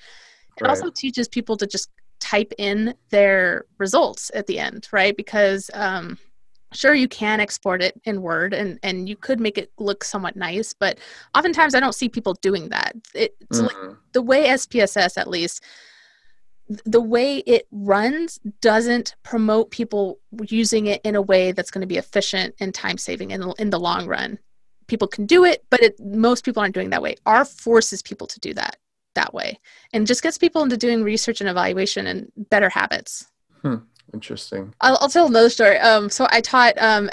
[0.56, 0.70] it right.
[0.70, 5.16] also teaches people to just type in their results at the end, right?
[5.16, 6.18] Because um,
[6.72, 10.36] sure you can export it in Word and and you could make it look somewhat
[10.36, 10.98] nice, but
[11.34, 12.94] oftentimes I don't see people doing that.
[13.14, 13.66] It's mm-hmm.
[13.66, 15.64] like the way SPSS at least
[16.84, 21.86] the way it runs doesn't promote people using it in a way that's going to
[21.86, 24.38] be efficient and time saving in, in the long run.
[24.86, 27.16] People can do it, but it, most people aren't doing that way.
[27.26, 28.76] R forces people to do that
[29.14, 29.58] that way
[29.92, 33.26] and just gets people into doing research and evaluation and better habits.
[33.62, 33.76] Hmm.
[34.12, 34.74] Interesting.
[34.80, 35.78] I'll, I'll, tell another story.
[35.78, 37.10] Um, so I taught um,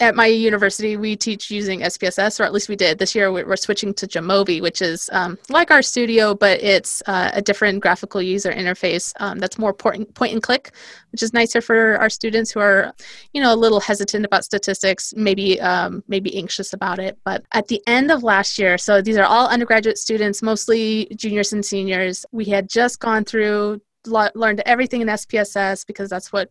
[0.00, 0.96] at my university.
[0.96, 3.30] We teach using SPSS, or at least we did this year.
[3.30, 8.22] We're switching to Jamovi, which is um, like Studio, but it's uh, a different graphical
[8.22, 10.72] user interface um, that's more point, point and click,
[11.12, 12.94] which is nicer for our students who are,
[13.34, 17.18] you know, a little hesitant about statistics, maybe um, maybe anxious about it.
[17.24, 21.52] But at the end of last year, so these are all undergraduate students, mostly juniors
[21.52, 22.24] and seniors.
[22.32, 26.50] We had just gone through learned everything in SPSS because that's what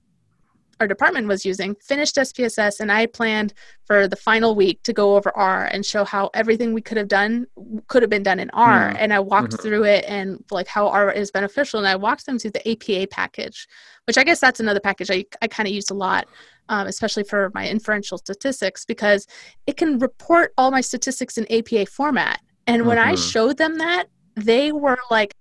[0.80, 3.54] our department was using, finished SPSS, and I planned
[3.86, 7.08] for the final week to go over R and show how everything we could have
[7.08, 7.48] done
[7.88, 8.92] could have been done in R.
[8.92, 8.96] Mm.
[9.00, 9.62] And I walked mm-hmm.
[9.62, 11.80] through it and like how R is beneficial.
[11.80, 13.68] And I walked them through the APA package,
[14.08, 16.28] which I guess that's another package I, I kind of used a lot,
[16.70, 19.28] um, especially for my inferential statistics, because
[19.68, 22.42] it can report all my statistics in APA format.
[22.68, 23.10] And when mm-hmm.
[23.10, 25.34] I showed them that, they were like,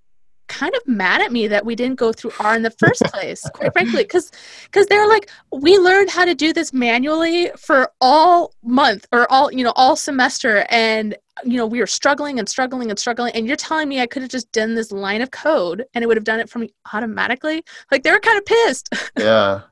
[0.49, 3.43] kind of mad at me that we didn't go through R in the first place,
[3.55, 4.31] quite frankly, because
[4.65, 9.53] because they're like, we learned how to do this manually for all month or all
[9.53, 13.47] you know all semester, and you know we were struggling and struggling and struggling, and
[13.47, 16.17] you're telling me I could have just done this line of code and it would
[16.17, 17.65] have done it for me automatically.
[17.91, 18.89] Like they were kind of pissed.
[19.19, 19.63] yeah,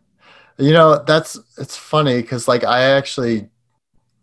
[0.59, 3.48] you know that's it's funny because like I actually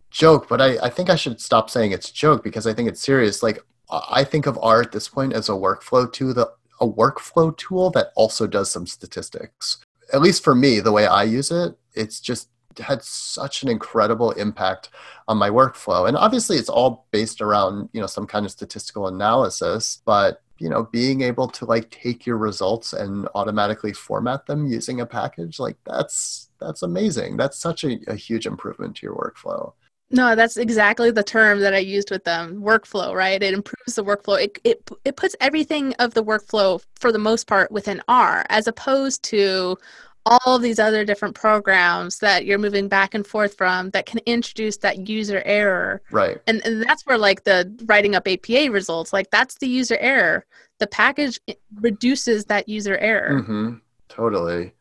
[0.09, 3.01] joke, but I I think I should stop saying it's joke because I think it's
[3.01, 3.43] serious.
[3.43, 7.55] Like I think of R at this point as a workflow tool, the, a workflow
[7.57, 9.77] tool that also does some statistics.
[10.13, 14.31] At least for me, the way I use it, it's just had such an incredible
[14.31, 14.89] impact
[15.27, 16.07] on my workflow.
[16.07, 20.69] And obviously, it's all based around you know some kind of statistical analysis, but you
[20.69, 25.59] know being able to like take your results and automatically format them using a package
[25.59, 29.73] like that's that's amazing that's such a, a huge improvement to your workflow
[30.09, 32.61] no, that's exactly the term that I used with them.
[32.61, 33.41] Workflow, right?
[33.41, 34.41] It improves the workflow.
[34.41, 38.67] It, it it puts everything of the workflow for the most part within R, as
[38.67, 39.77] opposed to
[40.25, 44.19] all of these other different programs that you're moving back and forth from that can
[44.25, 46.01] introduce that user error.
[46.11, 46.37] Right.
[46.47, 50.45] And, and that's where like the writing up APA results, like that's the user error.
[50.79, 51.39] The package
[51.75, 53.41] reduces that user error.
[53.41, 53.73] Mm-hmm.
[54.09, 54.73] Totally.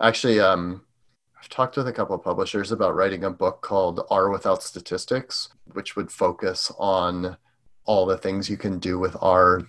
[0.00, 0.82] Actually, um,
[1.44, 5.50] I've talked with a couple of publishers about writing a book called R Without Statistics,
[5.74, 7.36] which would focus on
[7.84, 9.60] all the things you can do with R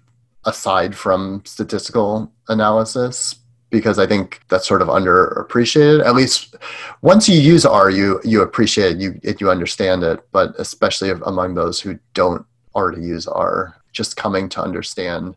[0.46, 3.36] aside from statistical analysis
[3.72, 6.06] because I think that's sort of underappreciated.
[6.06, 6.56] At least
[7.02, 10.26] once you use R, you you appreciate it, you you understand it.
[10.32, 15.36] But especially among those who don't already use R, just coming to understand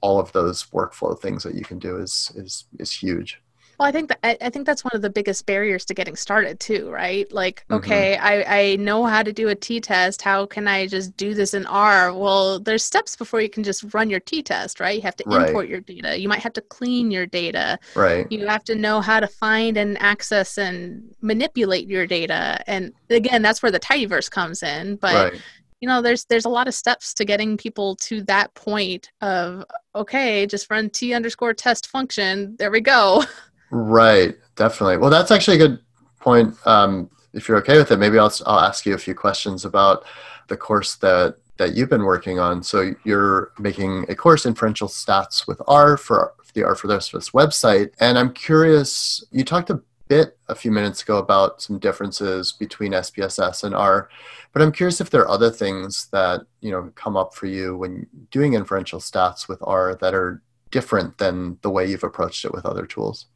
[0.00, 3.40] all of those workflow things that you can do is is is huge.
[3.78, 6.60] Well, I think that I, think that's one of the biggest barriers to getting started
[6.60, 7.30] too, right?
[7.32, 7.74] Like, mm-hmm.
[7.74, 10.22] okay, I, I know how to do a t-test.
[10.22, 12.12] How can I just do this in R?
[12.14, 14.96] Well, there's steps before you can just run your t-test, right?
[14.96, 15.48] You have to right.
[15.48, 16.18] import your data.
[16.18, 17.78] You might have to clean your data.
[17.94, 18.30] Right.
[18.30, 22.62] You have to know how to find and access and manipulate your data.
[22.66, 24.96] And again, that's where the tidyverse comes in.
[24.96, 25.42] But right
[25.80, 29.64] you know there's there's a lot of steps to getting people to that point of
[29.94, 33.22] okay just run t underscore test function there we go
[33.70, 35.78] right definitely well that's actually a good
[36.20, 39.64] point um, if you're okay with it maybe I'll, I'll ask you a few questions
[39.64, 40.04] about
[40.48, 45.46] the course that that you've been working on so you're making a course inferential stats
[45.46, 50.38] with r for the r for us website and i'm curious you talked a bit
[50.48, 54.08] a few minutes ago about some differences between SPSS and R,
[54.52, 57.76] but I'm curious if there are other things that you know come up for you
[57.76, 62.52] when doing inferential stats with R that are different than the way you've approached it
[62.52, 63.26] with other tools.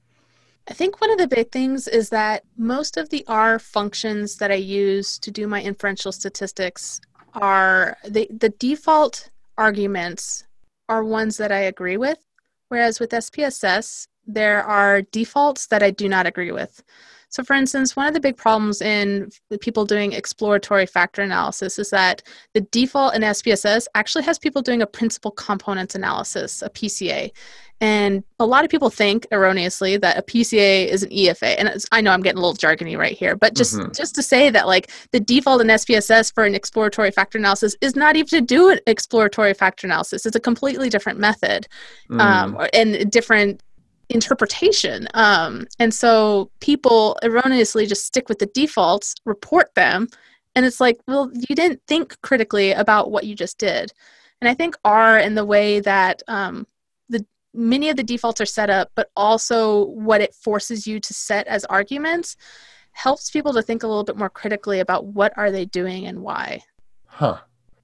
[0.68, 4.50] I think one of the big things is that most of the R functions that
[4.50, 7.00] I use to do my inferential statistics
[7.34, 10.44] are the, the default arguments
[10.88, 12.18] are ones that I agree with.
[12.68, 16.82] Whereas with SPSS, there are defaults that I do not agree with.
[17.30, 21.90] So, for instance, one of the big problems in people doing exploratory factor analysis is
[21.90, 22.22] that
[22.54, 27.30] the default in SPSS actually has people doing a principal components analysis, a PCA.
[27.82, 31.54] And a lot of people think erroneously that a PCA is an EFA.
[31.56, 33.92] And I know I'm getting a little jargony right here, but just, mm-hmm.
[33.92, 37.96] just to say that like the default in SPSS for an exploratory factor analysis is
[37.96, 40.26] not even to do an exploratory factor analysis.
[40.26, 41.68] It's a completely different method
[42.10, 42.20] mm.
[42.20, 43.62] um, and different
[44.10, 45.08] interpretation.
[45.14, 50.08] Um, and so people erroneously just stick with the defaults, report them,
[50.54, 53.92] and it's like, well, you didn't think critically about what you just did.
[54.40, 56.66] And I think R in the way that um,
[57.08, 61.14] the many of the defaults are set up, but also what it forces you to
[61.14, 62.36] set as arguments
[62.92, 66.20] helps people to think a little bit more critically about what are they doing and
[66.20, 66.60] why.
[67.06, 67.38] Huh.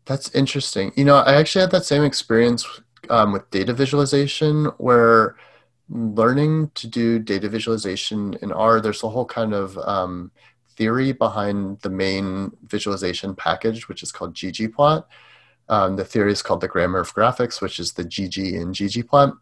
[0.07, 0.93] That's interesting.
[0.97, 2.65] You know, I actually had that same experience
[3.11, 5.37] um, with data visualization where
[5.89, 10.31] learning to do data visualization in R, there's a whole kind of um,
[10.77, 15.05] theory behind the main visualization package, which is called ggplot.
[15.69, 19.37] Um, the theory is called the grammar of graphics, which is the GG in ggplot.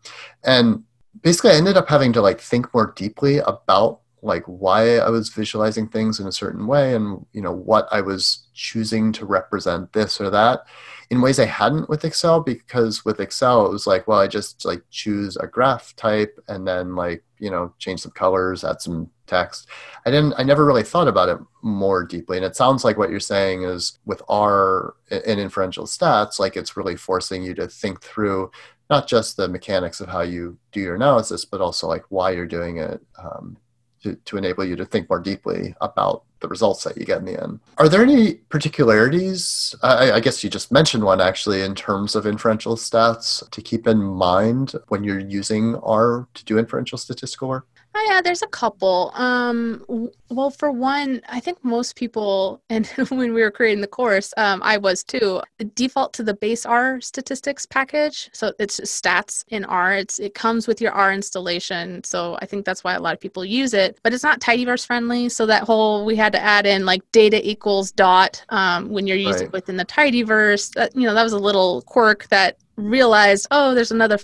[0.45, 0.85] And
[1.23, 5.29] basically, I ended up having to like think more deeply about like why I was
[5.29, 9.93] visualizing things in a certain way and you know what I was choosing to represent
[9.93, 10.65] this or that
[11.11, 14.65] in ways I hadn't with Excel because with Excel it was like well I just
[14.65, 19.11] like choose a graph type and then like you know change some colors add some
[19.27, 19.69] text.
[20.07, 22.37] I didn't I never really thought about it more deeply.
[22.37, 26.77] And it sounds like what you're saying is with R in inferential stats like it's
[26.77, 28.51] really forcing you to think through
[28.91, 32.47] not just the mechanics of how you do your analysis but also like why you're
[32.47, 33.57] doing it um,
[34.05, 37.25] to, to enable you to think more deeply about the results that you get in
[37.25, 37.59] the end.
[37.79, 39.75] Are there any particularities?
[39.83, 43.87] I, I, guess you just mentioned one actually in terms of inferential stats to keep
[43.87, 47.67] in mind when you're using R to do inferential statistical work?
[47.97, 49.13] Oh, yeah, there's a couple.
[49.15, 54.35] Um, well, for one, I think most people, and when we were creating the course,
[54.37, 55.43] um, I was too,
[55.75, 58.31] default to the base R statistics package.
[58.33, 59.95] So it's stats in R.
[59.95, 62.03] It's it comes with your R installation.
[62.03, 64.01] So I think that's why a lot of people use it.
[64.03, 65.29] But it's not tidyverse friendly.
[65.29, 69.17] So that whole we had to add in like data equals dot um, when you're
[69.17, 69.53] using right.
[69.53, 70.73] within the tidyverse.
[70.73, 74.19] That you know that was a little quirk that realized oh there's another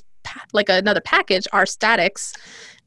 [0.53, 2.37] like another package rstatix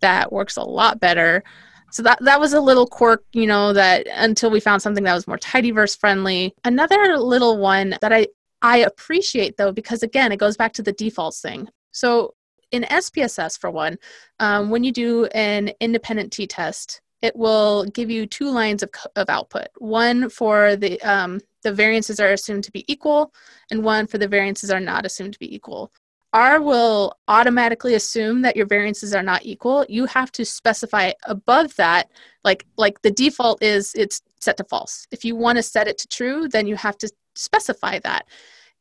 [0.02, 1.44] that works a lot better.
[1.92, 5.14] So that that was a little quirk, you know, that until we found something that
[5.14, 6.56] was more tidyverse friendly.
[6.64, 8.28] Another little one that I
[8.62, 11.68] I appreciate though because again it goes back to the defaults thing.
[11.92, 12.34] So
[12.72, 13.98] in SPSS for one,
[14.40, 19.30] um, when you do an independent t-test, it will give you two lines of, of
[19.30, 19.68] output.
[19.78, 23.34] One for the um, the variances are assumed to be equal,
[23.72, 25.94] and one for the variances are not assumed to be equal.
[26.34, 29.86] R will automatically assume that your variances are not equal.
[29.88, 32.10] You have to specify above that,
[32.44, 35.08] like like the default is it's set to false.
[35.12, 38.26] If you want to set it to true, then you have to specify that.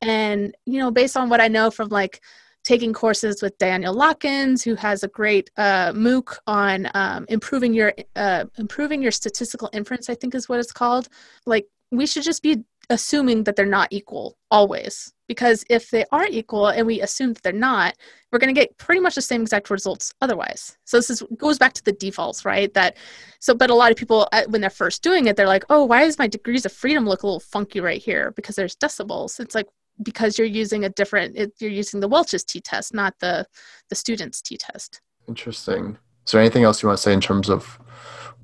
[0.01, 2.23] And you know, based on what I know from like
[2.65, 7.93] taking courses with Daniel Lakens, who has a great uh, MOOC on um, improving your
[8.17, 11.09] uh, improving your statistical inference, I think is what it's called.
[11.45, 16.27] Like we should just be assuming that they're not equal always because if they are
[16.27, 17.95] equal and we assume that they're not
[18.31, 20.77] we're going to get pretty much the same exact results otherwise.
[20.85, 22.73] So this is goes back to the defaults right?
[22.75, 22.99] That
[23.41, 25.85] so but a lot of people uh, when they're first doing it they're like oh
[25.85, 28.33] why does my degrees of freedom look a little funky right here?
[28.37, 29.41] Because there's decibels.
[29.41, 29.69] It's like
[30.03, 33.47] because you're using a different it, you're using the welch's t-test not the
[33.89, 35.01] the student's t-test.
[35.29, 35.97] Interesting.
[36.27, 37.79] Is there anything else you want to say in terms of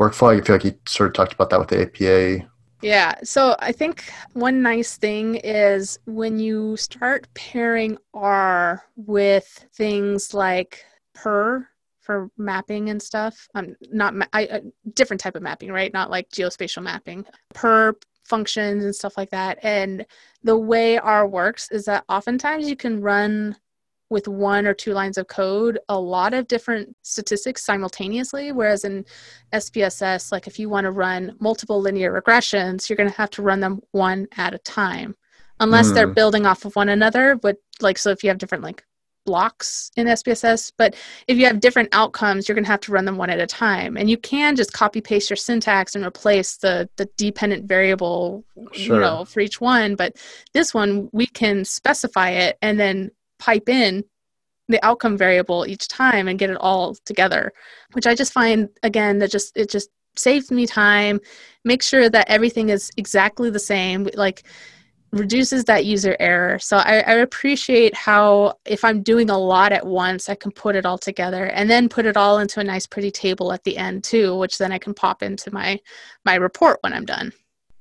[0.00, 0.36] workflow?
[0.36, 2.48] I feel like you sort of talked about that with the apa
[2.82, 3.14] yeah.
[3.24, 10.84] So I think one nice thing is when you start pairing R with things like
[11.14, 11.66] purrr
[12.00, 13.48] for mapping and stuff.
[13.54, 14.60] Um, not ma- I, a
[14.94, 15.92] different type of mapping, right?
[15.92, 17.26] Not like geospatial mapping.
[17.54, 19.58] purrr functions and stuff like that.
[19.62, 20.06] And
[20.42, 23.56] the way R works is that oftentimes you can run
[24.10, 29.04] with one or two lines of code a lot of different statistics simultaneously whereas in
[29.52, 33.42] spss like if you want to run multiple linear regressions you're going to have to
[33.42, 35.14] run them one at a time
[35.60, 35.94] unless mm.
[35.94, 36.14] they're hmm.
[36.14, 38.84] building off of one another but like so if you have different like
[39.28, 40.96] blocks in spss but
[41.26, 43.46] if you have different outcomes you're going to have to run them one at a
[43.46, 48.42] time and you can just copy paste your syntax and replace the the dependent variable
[48.72, 48.96] sure.
[48.96, 50.16] you know for each one but
[50.54, 54.04] this one we can specify it and then pipe in
[54.68, 57.52] the outcome variable each time and get it all together
[57.92, 61.20] which i just find again that just it just saves me time
[61.64, 64.44] make sure that everything is exactly the same like
[65.12, 66.58] reduces that user error.
[66.58, 70.76] So I, I, appreciate how if i'm doing a lot at once i can put
[70.76, 73.76] it all together and then put it all into a nice pretty table at the
[73.76, 75.78] end too which then i can pop into my
[76.24, 77.32] my report when i'm done.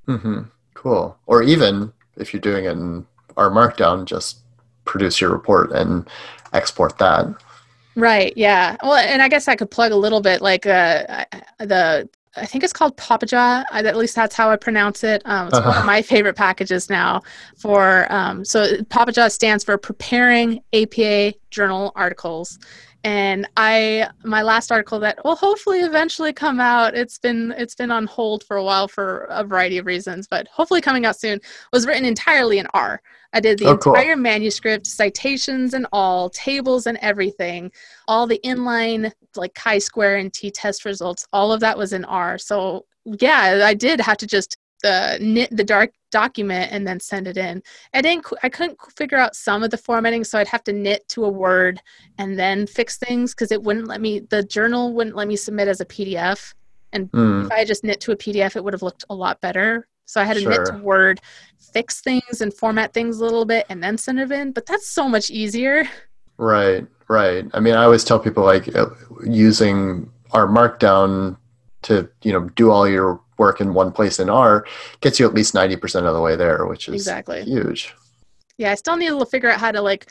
[0.08, 0.44] Mm-hmm.
[0.74, 1.18] cool.
[1.26, 3.06] Or even if you're doing it in
[3.36, 4.40] R Markdown just
[4.88, 6.08] produce your report and
[6.54, 7.28] export that.
[7.96, 8.34] Right.
[8.36, 8.78] Yeah.
[8.84, 11.26] Well, and I guess I could plug a little bit like uh,
[11.60, 12.08] the
[12.38, 13.66] I think it's called papaja.
[13.72, 15.22] At least that's how I pronounce it.
[15.26, 15.68] Um, it's uh-huh.
[15.68, 15.86] one of uh-huh.
[15.86, 17.22] my favorite packages now.
[17.58, 22.60] For um, so papaja stands for Preparing APA Journal Articles,
[23.04, 26.96] and I my last article that will hopefully eventually come out.
[26.96, 30.48] It's been it's been on hold for a while for a variety of reasons, but
[30.50, 31.40] hopefully coming out soon.
[31.74, 33.02] Was written entirely in R.
[33.34, 34.24] I did the oh, entire cool.
[34.24, 37.72] manuscript, citations and all, tables and everything,
[38.08, 41.28] all the inline like chi-square and t-test results.
[41.34, 42.38] All of that was in R.
[42.38, 47.28] So yeah, I did have to just uh, knit the dark document and then send
[47.28, 47.62] it in.
[47.94, 48.26] I didn't.
[48.44, 51.30] I couldn't figure out some of the formatting, so I'd have to knit to a
[51.30, 51.82] Word
[52.18, 54.20] and then fix things because it wouldn't let me.
[54.20, 56.54] The journal wouldn't let me submit as a PDF.
[56.94, 57.46] And mm.
[57.46, 59.88] if I just knit to a PDF, it would have looked a lot better.
[60.08, 60.52] So I had to sure.
[60.52, 61.20] knit to Word,
[61.60, 64.54] fix things and format things a little bit, and then send it in.
[64.54, 65.88] But that's so much easier.
[66.38, 67.46] Right, right.
[67.54, 68.88] I mean, I always tell people like uh,
[69.24, 71.38] using R Markdown
[71.84, 74.66] to you know do all your work in one place in R
[75.02, 77.94] gets you at least ninety percent of the way there, which is exactly huge.
[78.58, 80.08] Yeah, I still need to figure out how to like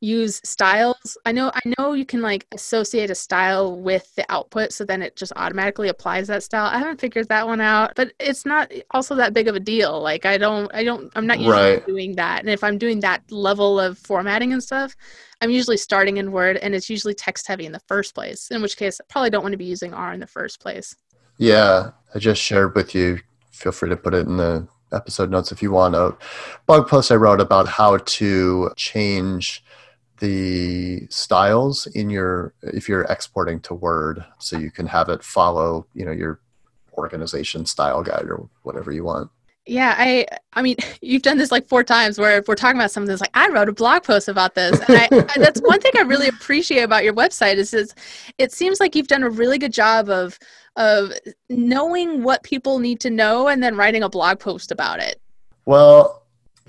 [0.00, 1.18] use styles.
[1.26, 5.02] I know i know you can like associate a style with the output so then
[5.02, 6.66] it just automatically applies that style.
[6.66, 10.00] I haven't figured that one out but it's not also that big of a deal.
[10.00, 11.86] Like i don't i don't i'm not usually right.
[11.86, 12.40] doing that.
[12.40, 14.96] And if i'm doing that level of formatting and stuff
[15.42, 18.62] i'm usually starting in word and it's usually text heavy in the first place in
[18.62, 20.96] which case i probably don't want to be using r in the first place.
[21.36, 23.20] Yeah i just shared with you.
[23.52, 26.16] Feel free to put it in the episode notes if you want a
[26.66, 29.62] blog post i wrote about how to change
[30.20, 35.86] the styles in your if you're exporting to word so you can have it follow
[35.94, 36.40] you know your
[36.94, 39.30] organization style guide or whatever you want.
[39.66, 42.90] Yeah i i mean you've done this like four times where if we're talking about
[42.90, 44.78] something that's like i wrote a blog post about this.
[44.88, 47.94] And I, I, that's one thing i really appreciate about your website is, is
[48.38, 50.38] it seems like you've done a really good job of
[50.76, 51.12] of
[51.48, 55.20] knowing what people need to know and then writing a blog post about it.
[55.66, 56.19] Well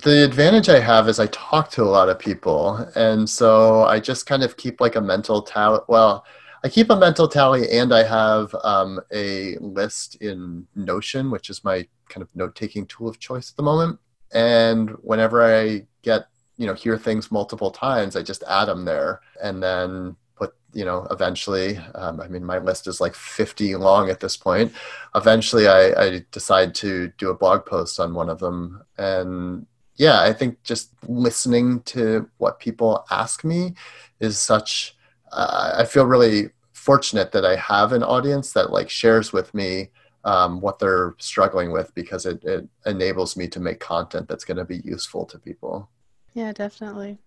[0.01, 3.99] the advantage I have is I talk to a lot of people, and so I
[3.99, 5.79] just kind of keep like a mental tally.
[5.87, 6.25] Well,
[6.63, 11.63] I keep a mental tally, and I have um, a list in Notion, which is
[11.63, 13.99] my kind of note-taking tool of choice at the moment.
[14.33, 16.27] And whenever I get
[16.57, 20.85] you know hear things multiple times, I just add them there, and then put you
[20.85, 21.77] know eventually.
[21.95, 24.73] Um, I mean, my list is like 50 long at this point.
[25.15, 29.67] Eventually, I, I decide to do a blog post on one of them, and
[30.01, 33.75] yeah, I think just listening to what people ask me
[34.19, 34.95] is such.
[35.31, 39.91] Uh, I feel really fortunate that I have an audience that like shares with me
[40.23, 44.57] um, what they're struggling with because it, it enables me to make content that's going
[44.57, 45.87] to be useful to people.
[46.33, 47.19] Yeah, definitely.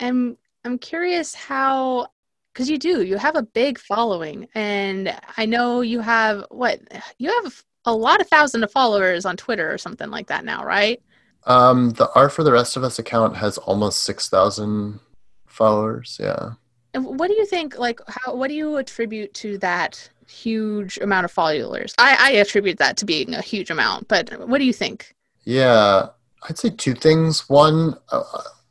[0.00, 2.08] I'm I'm curious how
[2.52, 6.80] because you do you have a big following and I know you have what
[7.18, 10.64] you have a lot of thousand of followers on Twitter or something like that now,
[10.64, 11.00] right?
[11.44, 15.00] Um, the R for the rest of us account has almost six thousand
[15.46, 16.18] followers.
[16.20, 16.52] Yeah.
[16.94, 17.78] And what do you think?
[17.78, 18.34] Like, how?
[18.34, 21.94] What do you attribute to that huge amount of followers?
[21.98, 25.14] I, I attribute that to being a huge amount, but what do you think?
[25.44, 26.08] Yeah,
[26.48, 27.48] I'd say two things.
[27.48, 28.22] One, uh,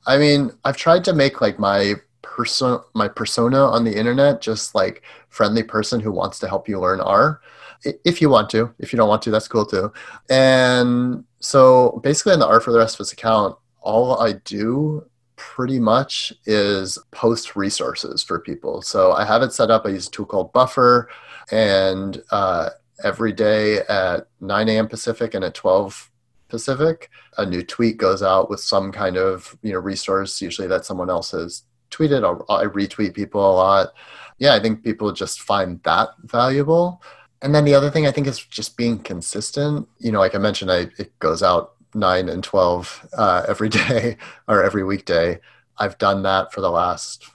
[0.08, 4.74] I mean, I've tried to make like my person, my persona on the internet, just
[4.74, 7.42] like friendly person who wants to help you learn R.
[7.84, 9.92] If you want to, if you don't want to, that's cool too.
[10.30, 15.06] And so basically, on the R for the rest of us account, all I do
[15.36, 18.84] pretty much is post resources for people.
[18.84, 19.86] So I have it set up.
[19.86, 21.10] I use a tool called Buffer,
[21.52, 22.70] and uh,
[23.04, 24.88] every day at 9 a.m.
[24.88, 26.12] Pacific and at 12
[26.48, 30.42] Pacific, a new tweet goes out with some kind of you know resource.
[30.42, 32.24] Usually that someone else has tweeted.
[32.24, 33.94] I'll, I retweet people a lot.
[34.38, 37.02] Yeah, I think people just find that valuable.
[37.42, 39.88] And then the other thing I think is just being consistent.
[40.00, 44.18] You know, like I mentioned, I, it goes out nine and 12 uh, every day
[44.48, 45.40] or every weekday.
[45.78, 47.26] I've done that for the last,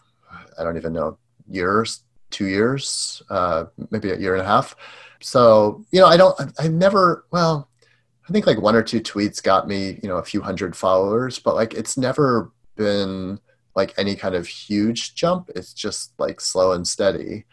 [0.59, 4.77] I don't even know, years, two years, uh, maybe a year and a half.
[5.21, 7.69] So, you know, I don't, I never, well,
[8.29, 11.39] I think like one or two tweets got me, you know, a few hundred followers,
[11.39, 13.41] but like it's never been
[13.75, 15.51] like any kind of huge jump.
[15.55, 17.45] It's just like slow and steady.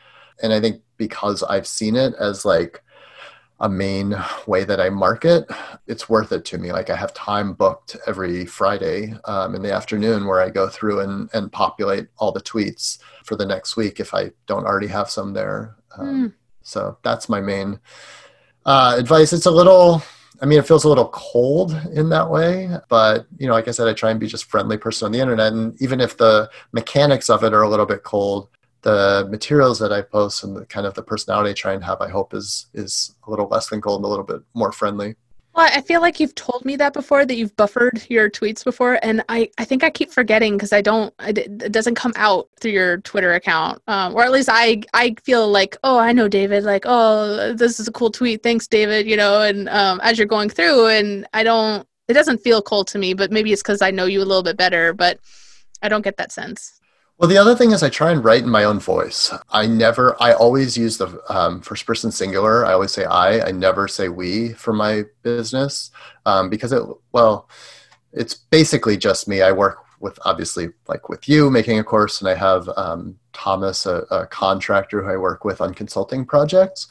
[0.44, 2.84] And I think because I've seen it as like,
[3.64, 4.14] a main
[4.46, 5.50] way that I market,
[5.88, 6.74] it's worth it to me.
[6.74, 11.00] Like I have time booked every Friday um, in the afternoon where I go through
[11.00, 15.10] and, and populate all the tweets for the next week if I don't already have
[15.10, 15.78] some there.
[15.98, 16.34] Um, mm.
[16.62, 17.80] So that's my main
[18.66, 19.32] uh, advice.
[19.32, 20.04] It's a little,
[20.42, 23.72] I mean, it feels a little cold in that way, but you know, like I
[23.72, 25.54] said, I try and be just friendly person on the internet.
[25.54, 28.50] And even if the mechanics of it are a little bit cold,
[28.84, 32.02] the materials that I post and the kind of the personality I try and have,
[32.02, 35.16] I hope is is a little less than cold and a little bit more friendly.
[35.56, 38.98] Well, I feel like you've told me that before that you've buffered your tweets before,
[39.04, 42.72] and I, I think I keep forgetting because I don't it doesn't come out through
[42.72, 46.64] your Twitter account, um, or at least I I feel like oh I know David
[46.64, 50.28] like oh this is a cool tweet thanks David you know and um, as you're
[50.28, 53.82] going through and I don't it doesn't feel cold to me but maybe it's because
[53.82, 55.20] I know you a little bit better but
[55.84, 56.80] I don't get that sense.
[57.24, 59.32] Well, the other thing is I try and write in my own voice.
[59.50, 62.66] I never, I always use the um, first person singular.
[62.66, 63.48] I always say I.
[63.48, 65.90] I never say we for my business
[66.26, 67.48] um, because it, well,
[68.12, 69.42] it's basically just me.
[69.42, 73.86] I work with obviously like with you making a course, and I have um, Thomas,
[73.86, 76.90] a, a, contractor who I work with on consulting projects.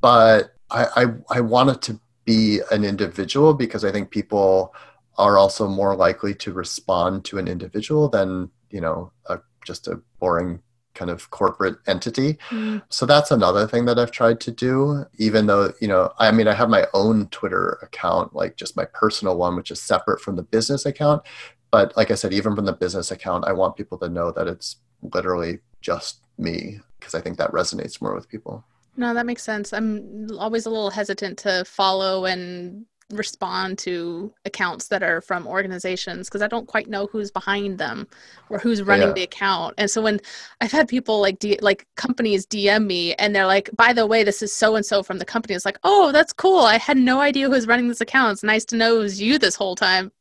[0.00, 1.06] But I, I,
[1.38, 4.72] I want it to be an individual because I think people
[5.18, 10.00] are also more likely to respond to an individual than you know a just a
[10.18, 10.60] boring
[10.94, 12.38] kind of corporate entity.
[12.50, 12.82] Mm.
[12.88, 16.48] So that's another thing that I've tried to do, even though, you know, I mean,
[16.48, 20.36] I have my own Twitter account, like just my personal one, which is separate from
[20.36, 21.22] the business account.
[21.70, 24.46] But like I said, even from the business account, I want people to know that
[24.46, 28.64] it's literally just me because I think that resonates more with people.
[28.96, 29.72] No, that makes sense.
[29.72, 36.28] I'm always a little hesitant to follow and respond to accounts that are from organizations
[36.28, 38.06] because I don't quite know who's behind them
[38.50, 39.14] or who's running yeah.
[39.14, 39.74] the account.
[39.78, 40.20] And so when
[40.60, 44.24] I've had people like D- like companies DM me and they're like, "By the way,
[44.24, 46.60] this is so and so from the company." It's like, "Oh, that's cool.
[46.60, 48.32] I had no idea who's running this account.
[48.32, 50.12] It's nice to know it was you this whole time."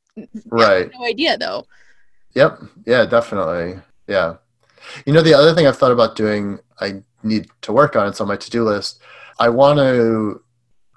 [0.46, 0.92] Right.
[0.94, 1.66] no idea though.
[2.36, 2.62] Yep.
[2.86, 3.80] Yeah, definitely.
[4.08, 4.36] Yeah.
[5.06, 8.08] You know, the other thing I've thought about doing, I need to work on.
[8.08, 9.02] It's on my to-do list.
[9.40, 10.43] I want to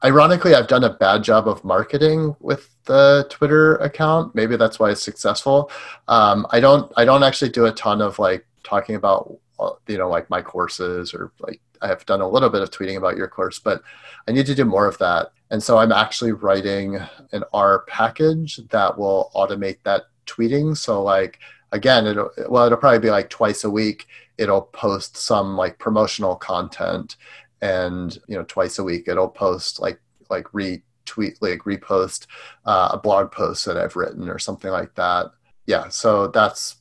[0.06, 4.32] ironically i've done a bad job of marketing with the twitter account.
[4.34, 5.70] Maybe that's why it's successful.
[6.08, 9.22] Um, i don't i don't actually do a ton of like talking about
[9.58, 12.70] uh, you know like my courses or like i have done a little bit of
[12.70, 13.82] tweeting about your course but
[14.28, 15.32] i need to do more of that.
[15.50, 16.88] And so i'm actually writing
[17.32, 20.76] an r package that will automate that tweeting.
[20.76, 21.38] So like
[21.72, 24.06] again it'll well it'll probably be like twice a week.
[24.38, 27.16] It'll post some like promotional content
[27.62, 32.26] and you know twice a week it'll post like like retweet like repost
[32.64, 35.26] uh, a blog post that I've written or something like that.
[35.66, 36.76] Yeah, so that's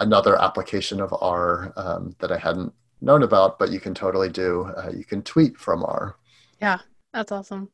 [0.00, 4.64] another application of R um, that I hadn't known about, but you can totally do.
[4.76, 6.16] Uh, you can tweet from R.
[6.60, 6.78] Yeah,
[7.12, 7.70] that's awesome.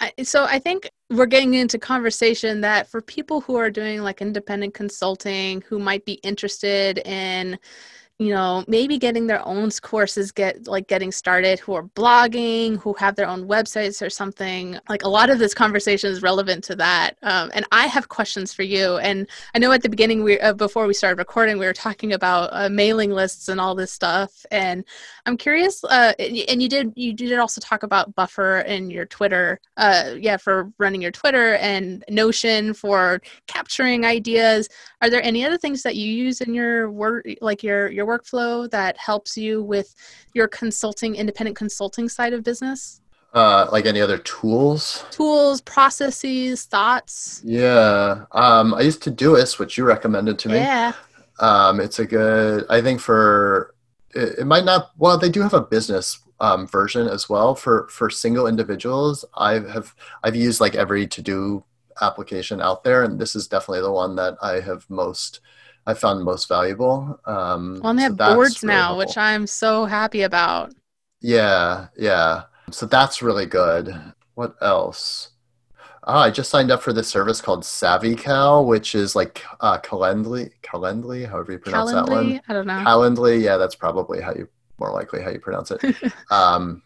[0.00, 4.22] I, so I think we're getting into conversation that for people who are doing like
[4.22, 7.58] independent consulting who might be interested in
[8.20, 12.92] you know maybe getting their own courses get like getting started who are blogging who
[12.92, 14.78] have their own websites or something.
[14.90, 18.52] Like a lot of this conversation is relevant to that um, and i have questions
[18.52, 18.98] for you.
[18.98, 22.12] And i know at the beginning we uh, before we started recording we were talking
[22.12, 24.44] about uh, mailing lists and all this stuff.
[24.50, 24.84] And
[25.24, 29.60] i'm curious uh, and you did you did also talk about buffer and your twitter
[29.78, 34.68] uh, yeah for running your twitter and notion for capturing ideas.
[35.00, 38.70] Are there any other things that you use in your work like your your workflow
[38.70, 39.94] that helps you with
[40.34, 43.00] your consulting, independent consulting side of business?
[43.32, 45.04] Uh, like any other tools?
[45.12, 47.40] Tools, processes, thoughts.
[47.44, 48.24] Yeah.
[48.32, 50.56] Um, I used to do Todoist, which you recommended to me.
[50.56, 50.92] Yeah.
[51.38, 53.74] Um, it's a good, I think for,
[54.14, 57.86] it, it might not, well, they do have a business um, version as well for,
[57.88, 59.24] for single individuals.
[59.34, 59.94] I have,
[60.24, 61.64] I've used like every to do
[62.00, 63.04] application out there.
[63.04, 65.40] And this is definitely the one that I have most,
[65.90, 67.18] I found most valuable.
[67.26, 68.98] Um, well, they have so boards really now, helpful.
[68.98, 70.72] which I'm so happy about.
[71.20, 72.44] Yeah, yeah.
[72.70, 73.94] So that's really good.
[74.34, 75.30] What else?
[76.04, 80.50] Oh, I just signed up for this service called SavvyCal, which is like uh, Calendly,
[80.62, 81.94] Calendly, however you pronounce Calendly?
[81.94, 82.40] that one.
[82.48, 82.82] I don't know.
[82.86, 85.82] Calendly, yeah, that's probably how you more likely how you pronounce it.
[86.30, 86.82] um,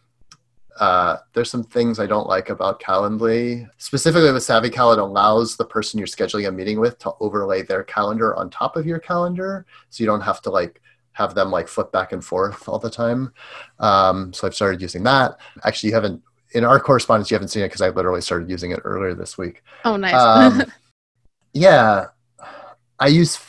[0.79, 3.69] uh, there's some things I don't like about Calendly.
[3.77, 7.83] Specifically with SavvyCal, it allows the person you're scheduling a meeting with to overlay their
[7.83, 10.81] calendar on top of your calendar, so you don't have to like
[11.13, 13.31] have them like flip back and forth all the time.
[13.79, 15.37] Um, so I've started using that.
[15.63, 16.21] Actually, you haven't
[16.51, 19.37] in our correspondence you haven't seen it because I literally started using it earlier this
[19.37, 19.63] week.
[19.85, 20.13] Oh, nice.
[20.13, 20.63] um,
[21.53, 22.07] yeah,
[22.99, 23.39] I use.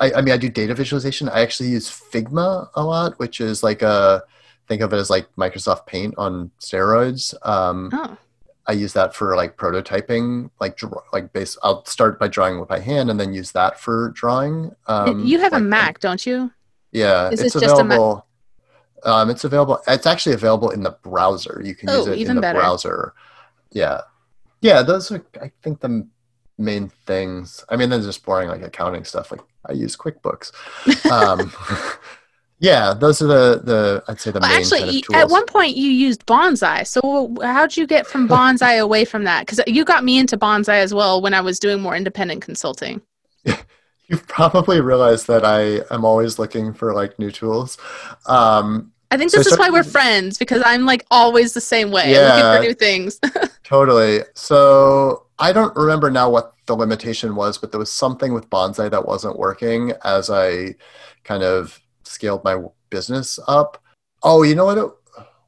[0.00, 1.28] I, I mean, I do data visualization.
[1.28, 4.24] I actually use Figma a lot, which is like a
[4.72, 7.34] think of it as like Microsoft Paint on steroids.
[7.46, 8.16] Um, oh.
[8.66, 11.58] I use that for like prototyping, like draw, like base.
[11.62, 14.74] I'll start by drawing with my hand and then use that for drawing.
[14.86, 16.50] Um, you have like, a Mac, don't you?
[16.92, 18.26] Yeah, Is it's available.
[19.04, 19.80] Um, it's available.
[19.88, 21.60] It's actually available in the browser.
[21.62, 22.60] You can oh, use it in the better.
[22.60, 23.14] browser.
[23.72, 24.02] Yeah,
[24.60, 24.82] yeah.
[24.82, 26.06] Those are, I think, the
[26.56, 27.64] main things.
[27.68, 29.32] I mean, then just boring like accounting stuff.
[29.32, 30.52] Like I use QuickBooks.
[31.10, 31.52] Um,
[32.62, 35.46] Yeah, those are the the I'd say the well, main actually, kind of at one
[35.46, 36.86] point you used Bonsai.
[36.86, 39.44] So how'd you get from Bonsai away from that?
[39.44, 43.02] Because you got me into Bonsai as well when I was doing more independent consulting.
[44.06, 47.78] You've probably realized that I am always looking for like new tools.
[48.26, 51.90] Um, I think this so is why we're friends because I'm like always the same
[51.90, 53.18] way, yeah, looking for new things.
[53.64, 54.20] totally.
[54.34, 58.88] So I don't remember now what the limitation was, but there was something with Bonsai
[58.88, 60.76] that wasn't working as I
[61.24, 63.82] kind of scaled my business up.
[64.22, 64.78] Oh, you know what?
[64.78, 64.90] It,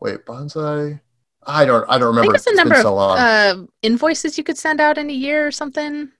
[0.01, 1.01] wait, bonsai.
[1.47, 1.89] I don't.
[1.89, 2.21] I don't remember.
[2.21, 5.13] I think it's the number so of uh, invoices you could send out in a
[5.13, 6.11] year or something.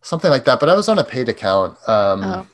[0.00, 0.60] Something like that.
[0.60, 1.76] But I was on a paid account.
[1.88, 2.46] Um, oh.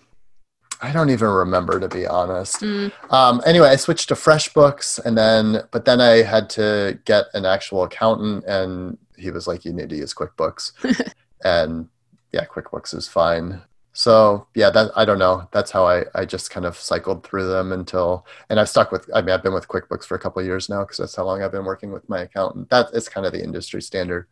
[0.81, 2.61] I don't even remember to be honest.
[2.61, 2.93] Mm.
[3.13, 7.45] Um, anyway, I switched to FreshBooks, and then but then I had to get an
[7.45, 11.13] actual accountant, and he was like, "You need to use QuickBooks,"
[11.45, 11.89] and
[12.33, 13.63] yeah, QuickBooks is fine
[13.99, 15.49] so yeah that i don't know.
[15.51, 19.11] That's how i i just kind of cycled through them until and i've stuck with
[19.13, 21.43] i mean i've been with quickbooks for a couple years now because that's how long
[21.43, 22.71] i've been working with my accountant.
[22.71, 24.29] That is kind of the industry standard.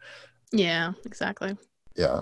[0.53, 1.57] Yeah exactly.
[1.97, 2.21] Yeah.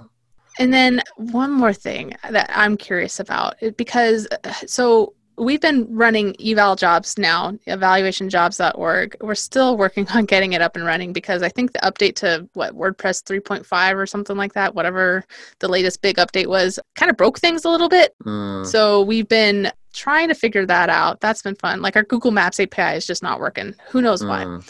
[0.59, 6.35] And then one more thing that i'm curious about because uh, so we've been running
[6.41, 11.49] eval jobs now evaluationjobs.org we're still working on getting it up and running because i
[11.49, 15.25] think the update to what wordpress 3.5 or something like that whatever
[15.59, 18.15] the latest big update was kind of broke things a little bit.
[18.25, 18.67] Mm.
[18.67, 21.21] so we've been trying to figure that out.
[21.21, 21.81] That's been fun.
[21.81, 23.75] Like our google maps api is just not working.
[23.91, 24.29] Who knows mm.
[24.29, 24.61] why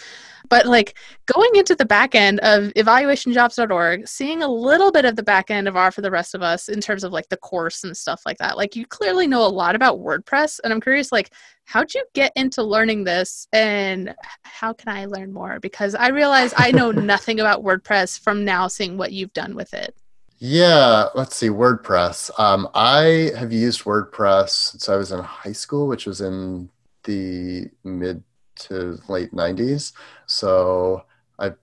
[0.48, 5.22] but like going into the back end of evaluationjobs.org, seeing a little bit of the
[5.22, 7.84] back end of R for the rest of us in terms of like the course
[7.84, 8.56] and stuff like that.
[8.56, 10.60] Like you clearly know a lot about WordPress.
[10.62, 11.30] And I'm curious, like,
[11.64, 15.60] how'd you get into learning this and how can I learn more?
[15.60, 19.72] Because I realize I know nothing about WordPress from now seeing what you've done with
[19.72, 19.94] it.
[20.38, 22.38] Yeah, let's see, WordPress.
[22.38, 26.68] Um, I have used WordPress since I was in high school, which was in
[27.04, 28.22] the mid
[28.56, 29.92] to late 90s.
[30.26, 31.04] So
[31.38, 31.56] I've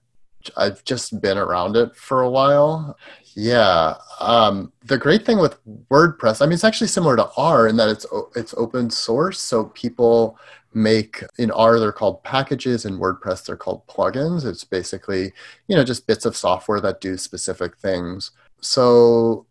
[0.56, 2.96] I've just been around it for a while.
[3.34, 3.94] Yeah.
[4.20, 5.58] Um, the great thing with
[5.90, 9.38] WordPress, I mean, it's actually similar to R in that it's it's open source.
[9.40, 10.38] So people
[10.74, 14.44] make in R they're called packages, in WordPress they're called plugins.
[14.44, 15.32] It's basically
[15.68, 18.32] you know just bits of software that do specific things.
[18.60, 19.46] So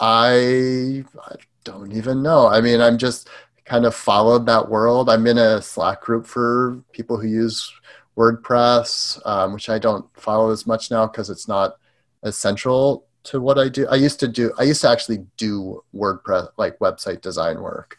[0.00, 2.48] I, I don't even know.
[2.48, 3.28] I mean, I'm just
[3.64, 5.08] kind of followed that world.
[5.08, 7.72] I'm in a Slack group for people who use
[8.16, 11.76] WordPress, um, which I don't follow as much now because it's not
[12.22, 13.86] essential to what I do.
[13.88, 14.52] I used to do.
[14.58, 17.98] I used to actually do WordPress like website design work,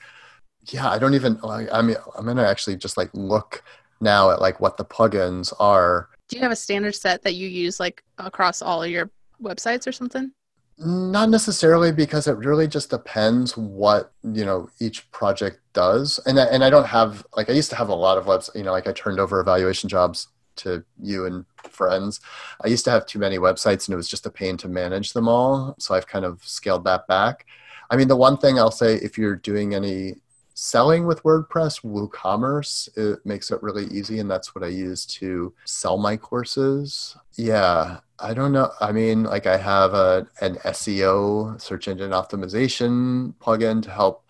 [0.69, 1.39] yeah, I don't even.
[1.43, 3.63] I mean, I'm gonna actually just like look
[3.99, 6.09] now at like what the plugins are.
[6.29, 9.09] Do you have a standard set that you use like across all your
[9.41, 10.31] websites or something?
[10.77, 16.45] Not necessarily because it really just depends what you know each project does, and I,
[16.45, 18.49] and I don't have like I used to have a lot of webs.
[18.55, 22.21] You know, like I turned over evaluation jobs to you and friends.
[22.63, 25.13] I used to have too many websites, and it was just a pain to manage
[25.13, 25.75] them all.
[25.77, 27.45] So I've kind of scaled that back.
[27.91, 30.15] I mean, the one thing I'll say, if you're doing any
[30.53, 34.19] selling with WordPress, WooCommerce, it makes it really easy.
[34.19, 37.15] And that's what I use to sell my courses.
[37.33, 38.71] Yeah, I don't know.
[38.79, 44.25] I mean, like I have a, an SEO search engine optimization plugin to help,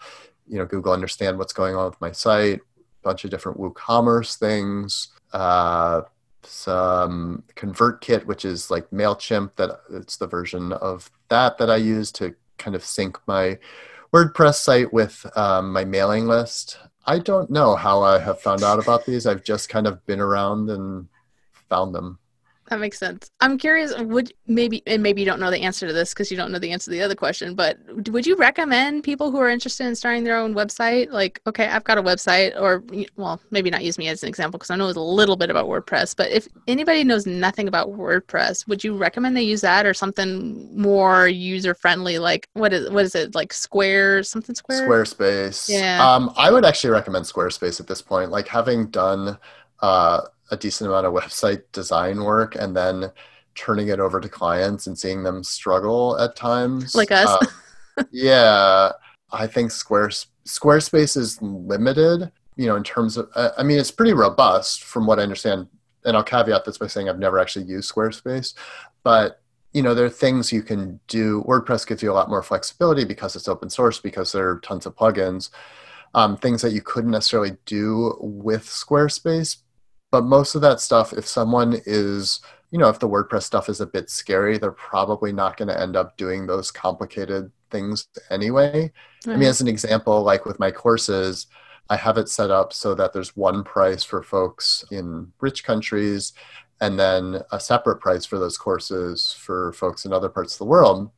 [0.47, 4.37] you know, Google understand what's going on with my site, a bunch of different WooCommerce
[4.37, 5.09] things.
[5.33, 6.01] Uh,
[6.45, 12.11] some ConvertKit, which is like MailChimp, that it's the version of that that I use
[12.13, 13.57] to kind of sync my
[14.13, 16.77] WordPress site with um, my mailing list.
[17.05, 19.25] I don't know how I have found out about these.
[19.25, 21.07] I've just kind of been around and
[21.67, 22.19] found them.
[22.73, 23.29] That makes sense.
[23.39, 23.95] I'm curious.
[23.99, 26.57] Would maybe and maybe you don't know the answer to this because you don't know
[26.57, 27.53] the answer to the other question.
[27.53, 31.11] But would you recommend people who are interested in starting their own website?
[31.11, 32.83] Like, okay, I've got a website, or
[33.15, 35.67] well, maybe not use me as an example because I know a little bit about
[35.67, 36.15] WordPress.
[36.17, 40.75] But if anybody knows nothing about WordPress, would you recommend they use that or something
[40.75, 42.17] more user friendly?
[42.17, 43.53] Like, what is what is it like?
[43.53, 44.89] Square something Square?
[44.89, 45.69] Squarespace.
[45.69, 46.03] Yeah.
[46.03, 48.31] Um, I would actually recommend Squarespace at this point.
[48.31, 49.37] Like having done.
[49.79, 50.21] Uh,
[50.53, 53.11] a decent amount of website design work and then
[53.55, 56.95] turning it over to clients and seeing them struggle at times.
[56.95, 57.27] Like us.
[57.29, 58.91] Uh, yeah,
[59.31, 64.13] I think Squares, Squarespace is limited, you know, in terms of, I mean, it's pretty
[64.13, 65.67] robust from what I understand.
[66.05, 68.53] And I'll caveat this by saying I've never actually used Squarespace,
[69.03, 69.39] but
[69.73, 71.43] you know, there are things you can do.
[71.47, 74.85] WordPress gives you a lot more flexibility because it's open source, because there are tons
[74.85, 75.49] of plugins,
[76.13, 79.57] um, things that you couldn't necessarily do with Squarespace
[80.13, 82.39] but most of that stuff if someone is
[82.69, 85.81] you know if the wordpress stuff is a bit scary they're probably not going to
[85.81, 88.91] end up doing those complicated things anyway
[89.25, 89.33] right.
[89.33, 89.49] i mean hmm.
[89.49, 91.47] as an example like with my courses
[91.89, 96.33] i have it set up so that there's one price for folks in rich countries
[96.79, 100.65] and then a separate price for those courses for folks in other parts of the
[100.65, 101.09] world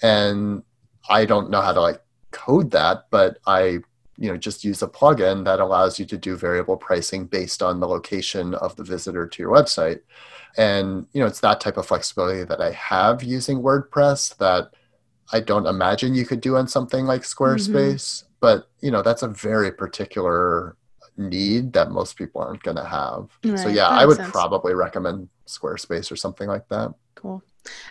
[0.00, 0.62] and
[1.10, 3.78] i don't know how to like code that but i
[4.18, 7.80] you know just use a plugin that allows you to do variable pricing based on
[7.80, 10.00] the location of the visitor to your website
[10.56, 14.70] and you know it's that type of flexibility that i have using wordpress that
[15.32, 17.42] i don't imagine you could do on something like mm-hmm.
[17.44, 18.28] squarespace mm-hmm.
[18.40, 20.76] but you know that's a very particular
[21.16, 23.58] need that most people aren't going to have right.
[23.58, 24.30] so yeah i would sense.
[24.30, 27.42] probably recommend squarespace or something like that cool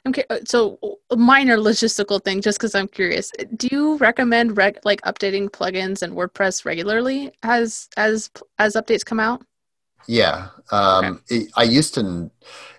[0.08, 3.32] Okay, uh, so a minor logistical thing, just because I'm curious.
[3.56, 9.20] Do you recommend reg- like updating plugins and WordPress regularly as as as updates come
[9.20, 9.44] out?
[10.08, 11.36] Yeah, um, okay.
[11.36, 12.32] it, I used to.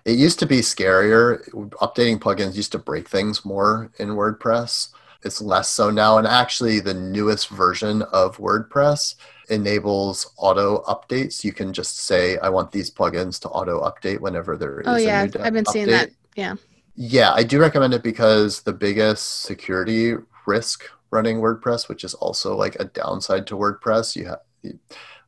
[0.05, 1.47] It used to be scarier.
[1.81, 4.89] Updating plugins used to break things more in WordPress.
[5.23, 9.15] It's less so now, and actually, the newest version of WordPress
[9.49, 11.43] enables auto updates.
[11.43, 14.97] You can just say, "I want these plugins to auto update whenever there is." Oh
[14.97, 15.71] yeah, I've been update.
[15.71, 16.09] seeing that.
[16.35, 16.55] Yeah.
[17.01, 22.57] Yeah, I do recommend it because the biggest security risk running WordPress, which is also
[22.57, 24.41] like a downside to WordPress, you have,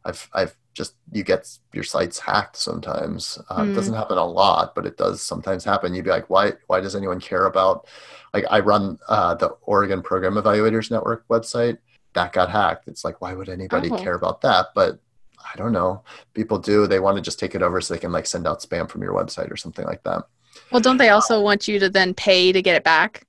[0.04, 3.40] I've, I've just you get your sites hacked sometimes.
[3.50, 3.72] Um, mm.
[3.72, 5.94] It doesn't happen a lot, but it does sometimes happen.
[5.94, 6.52] You'd be like, why?
[6.68, 7.88] Why does anyone care about?
[8.34, 11.78] Like, I run uh, the Oregon Program Evaluators Network website
[12.16, 12.90] that got hacked.
[12.90, 13.98] It's like, why would anybody oh.
[13.98, 14.68] care about that?
[14.76, 15.00] But
[15.40, 16.04] I don't know.
[16.34, 16.86] People do.
[16.86, 19.04] They want to just take it over so they can like send out spam from
[19.04, 20.24] your website or something like that.
[20.72, 23.26] Well, don't they also want you to then pay to get it back?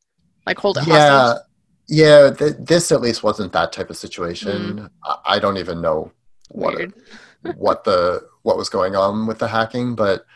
[0.47, 1.47] Like hold it yeah, hostage?
[1.89, 4.79] Yeah, th- this at least wasn't that type of situation.
[4.79, 4.91] Mm.
[5.05, 6.13] I-, I don't even know
[6.51, 6.93] what it,
[7.57, 10.27] what the what was going on with the hacking, but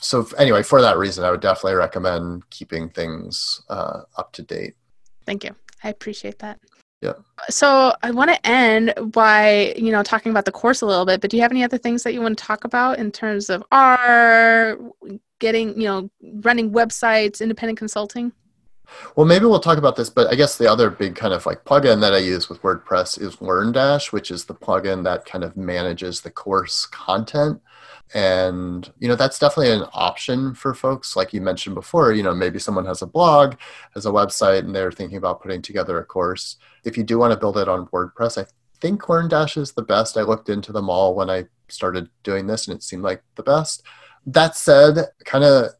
[0.00, 4.74] so anyway, for that reason, I would definitely recommend keeping things uh, up to date.
[5.24, 5.54] Thank you.
[5.82, 6.60] I appreciate that.
[7.02, 7.14] Yeah.
[7.50, 11.20] So I want to end by, you know, talking about the course a little bit,
[11.20, 13.50] but do you have any other things that you want to talk about in terms
[13.50, 14.78] of R,
[15.38, 16.10] getting, you know,
[16.42, 18.32] running websites, independent consulting?
[19.16, 21.64] Well, maybe we'll talk about this, but I guess the other big kind of like
[21.64, 25.56] plugin that I use with WordPress is LearnDash, which is the plugin that kind of
[25.56, 27.60] manages the course content.
[28.14, 31.16] And, you know, that's definitely an option for folks.
[31.16, 33.56] Like you mentioned before, you know, maybe someone has a blog,
[33.94, 36.56] has a website, and they're thinking about putting together a course.
[36.84, 38.46] If you do want to build it on WordPress, I
[38.80, 40.16] think LearnDash is the best.
[40.16, 43.42] I looked into them all when I started doing this, and it seemed like the
[43.42, 43.82] best.
[44.26, 45.70] That said, kind of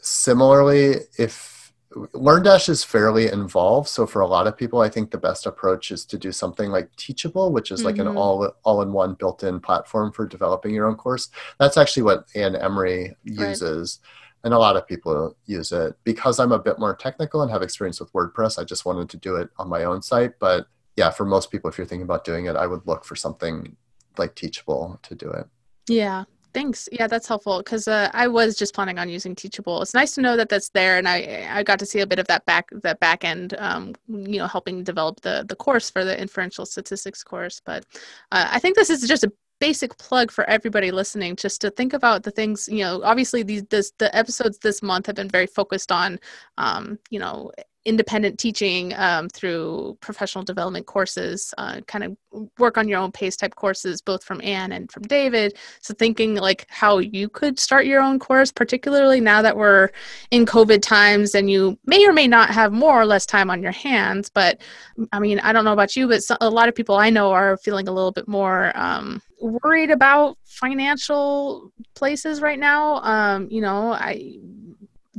[0.00, 1.58] similarly, if
[1.94, 3.88] LearnDash is fairly involved.
[3.88, 6.70] So for a lot of people, I think the best approach is to do something
[6.70, 7.86] like Teachable, which is mm-hmm.
[7.86, 8.18] like an mm-hmm.
[8.18, 11.30] all all in one built in platform for developing your own course.
[11.58, 14.00] That's actually what Ann Emery uses.
[14.02, 14.08] Right.
[14.44, 17.62] And a lot of people use it because I'm a bit more technical and have
[17.62, 18.58] experience with WordPress.
[18.58, 20.38] I just wanted to do it on my own site.
[20.38, 23.16] But yeah, for most people, if you're thinking about doing it, I would look for
[23.16, 23.76] something
[24.16, 25.46] like Teachable to do it.
[25.88, 26.24] Yeah,
[26.54, 26.88] Thanks.
[26.90, 29.82] Yeah, that's helpful because uh, I was just planning on using Teachable.
[29.82, 32.18] It's nice to know that that's there, and I I got to see a bit
[32.18, 36.04] of that back that back end, um, you know, helping develop the the course for
[36.04, 37.60] the inferential statistics course.
[37.64, 37.84] But
[38.32, 41.92] uh, I think this is just a basic plug for everybody listening just to think
[41.92, 45.48] about the things you know obviously these this, the episodes this month have been very
[45.48, 46.18] focused on
[46.58, 47.50] um, you know
[47.84, 52.16] independent teaching um, through professional development courses, uh, kind of
[52.58, 55.56] work on your own pace type courses, both from Ann and from David.
[55.80, 59.90] So, thinking like how you could start your own course, particularly now that we're
[60.30, 63.62] in COVID times and you may or may not have more or less time on
[63.62, 64.28] your hands.
[64.28, 64.60] But
[65.12, 67.56] I mean, I don't know about you, but a lot of people I know are
[67.56, 72.96] feeling a little bit more um, worried about financial places right now.
[73.02, 74.38] Um, you know, I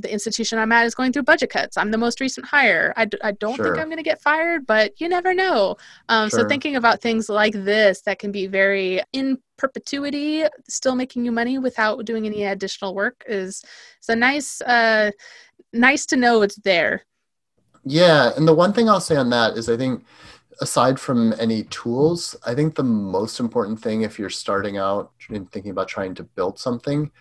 [0.01, 1.77] the institution I'm at is going through budget cuts.
[1.77, 2.93] I'm the most recent hire.
[2.95, 3.65] I d- I don't sure.
[3.65, 5.77] think I'm going to get fired, but you never know.
[6.07, 6.41] Um, sure.
[6.41, 11.31] So thinking about things like this that can be very in perpetuity, still making you
[11.31, 13.63] money without doing any additional work is
[13.97, 15.11] it's a nice uh,
[15.73, 17.05] nice to know it's there.
[17.85, 20.05] Yeah, and the one thing I'll say on that is I think
[20.61, 25.49] aside from any tools, I think the most important thing if you're starting out and
[25.51, 27.11] thinking about trying to build something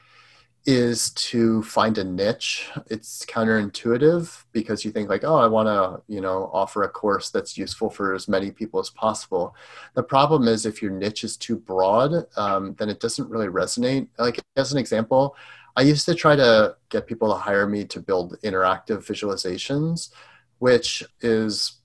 [0.68, 2.68] is to find a niche.
[2.90, 7.30] It's counterintuitive because you think like, oh, I want to, you know, offer a course
[7.30, 9.56] that's useful for as many people as possible.
[9.94, 14.08] The problem is if your niche is too broad, um, then it doesn't really resonate.
[14.18, 15.34] Like as an example,
[15.74, 20.10] I used to try to get people to hire me to build interactive visualizations,
[20.58, 21.78] which is,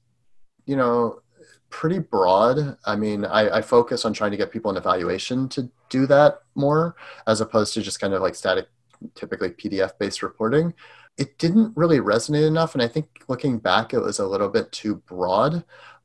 [0.66, 1.22] you know,
[1.70, 2.78] pretty broad.
[2.86, 6.43] I mean, I, I, focus on trying to get people in evaluation to do that
[6.56, 6.96] more
[7.28, 8.68] as opposed to just kind of like static,
[9.16, 10.74] typically PDF based reporting.
[11.18, 12.74] It didn't really resonate enough.
[12.74, 15.64] And I think looking back, it was a little bit too broad.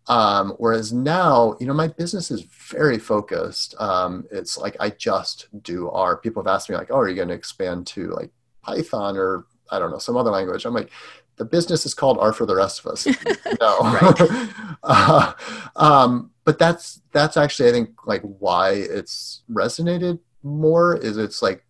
[0.08, 3.74] Um, whereas now, you know, my business is very focused.
[3.78, 6.16] Um, it's like I just do R.
[6.16, 8.30] People have asked me, like, oh, are you going to expand to like
[8.62, 10.64] Python or I don't know, some other language?
[10.64, 10.90] I'm like,
[11.36, 13.06] the business is called R for the rest of us.
[13.60, 14.48] no.
[14.82, 15.32] uh,
[15.76, 21.64] um, but that's that's actually I think like why it's resonated more is it's like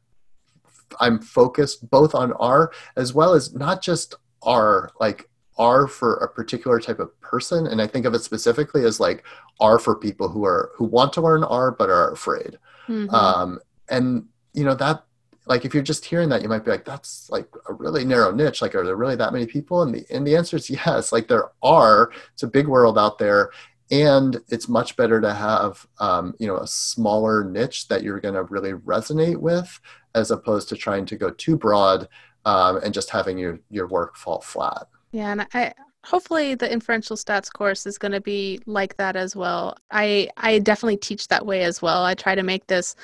[1.00, 6.28] I'm focused both on R as well as not just R like R for a
[6.28, 7.66] particular type of person.
[7.66, 9.24] And I think of it specifically as like
[9.60, 12.58] R for people who are who want to learn R but are afraid.
[12.88, 13.14] Mm-hmm.
[13.14, 13.58] Um,
[13.90, 15.04] and you know that
[15.46, 18.30] like if you're just hearing that you might be like that's like a really narrow
[18.30, 18.62] niche.
[18.62, 19.82] Like are there really that many people?
[19.82, 21.12] And the and the answer is yes.
[21.12, 22.12] Like there are.
[22.32, 23.50] It's a big world out there
[23.90, 28.34] and it's much better to have um, you know a smaller niche that you're going
[28.34, 29.80] to really resonate with
[30.14, 32.08] as opposed to trying to go too broad
[32.44, 34.86] um, and just having your your work fall flat.
[35.12, 35.72] Yeah and i
[36.04, 39.76] hopefully the inferential stats course is going to be like that as well.
[39.90, 42.04] I i definitely teach that way as well.
[42.04, 42.94] I try to make this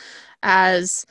[0.43, 1.07] as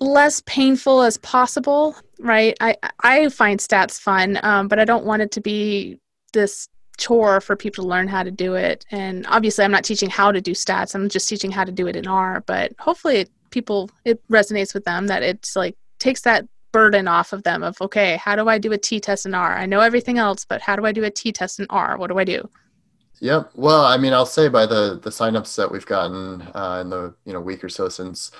[0.00, 2.56] less painful as possible, right?
[2.60, 6.00] I I find stats fun, um, but I don't want it to be
[6.32, 6.68] this
[6.98, 8.84] chore for people to learn how to do it.
[8.90, 10.94] And obviously, I'm not teaching how to do stats.
[10.94, 12.42] I'm just teaching how to do it in R.
[12.46, 17.32] But hopefully, it, people it resonates with them that it's like takes that burden off
[17.32, 19.56] of them of okay, how do I do a t test in R?
[19.56, 21.96] I know everything else, but how do I do a t test in R?
[21.96, 22.48] What do I do?
[23.20, 23.50] Yep.
[23.54, 27.14] Well, I mean, I'll say by the the signups that we've gotten uh, in the
[27.24, 28.30] you know week or so since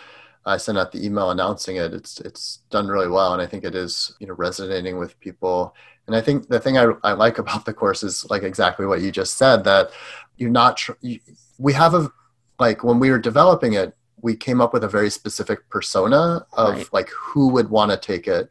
[0.49, 1.93] I sent out the email announcing it.
[1.93, 5.75] It's it's done really well, and I think it is you know resonating with people.
[6.07, 9.03] And I think the thing I, I like about the course is like exactly what
[9.03, 9.91] you just said that
[10.39, 10.79] you're not.
[10.79, 11.21] Tr- you,
[11.59, 12.11] we have a
[12.59, 16.75] like when we were developing it, we came up with a very specific persona of
[16.75, 16.93] right.
[16.93, 18.49] like who would want to take it.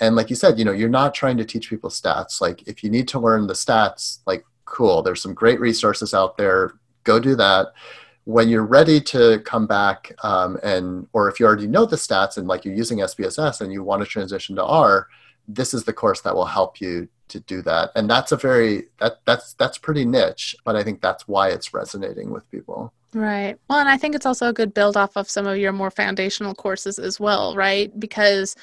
[0.00, 2.40] And like you said, you know, you're not trying to teach people stats.
[2.40, 6.36] Like if you need to learn the stats, like cool, there's some great resources out
[6.36, 6.72] there.
[7.04, 7.74] Go do that
[8.24, 12.36] when you're ready to come back um, and or if you already know the stats
[12.36, 15.08] and like you're using SPSS and you want to transition to R,
[15.46, 17.90] this is the course that will help you to do that.
[17.94, 21.74] And that's a very that that's that's pretty niche, but I think that's why it's
[21.74, 22.92] resonating with people.
[23.12, 23.56] Right.
[23.68, 25.90] Well, and I think it's also a good build off of some of your more
[25.90, 27.98] foundational courses as well, right?
[27.98, 28.56] Because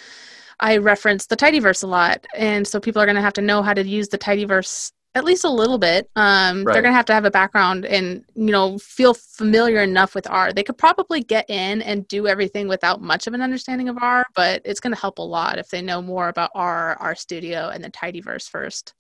[0.60, 2.26] I reference the tidyverse a lot.
[2.36, 5.26] And so people are going to have to know how to use the tidyverse at
[5.26, 6.10] least a little bit.
[6.16, 6.74] Um, right.
[6.74, 10.30] They're going to have to have a background and you know feel familiar enough with
[10.30, 10.54] R.
[10.54, 14.26] They could probably get in and do everything without much of an understanding of R,
[14.36, 17.84] but it's going to help a lot if they know more about R, RStudio, and
[17.84, 18.94] the Tidyverse first.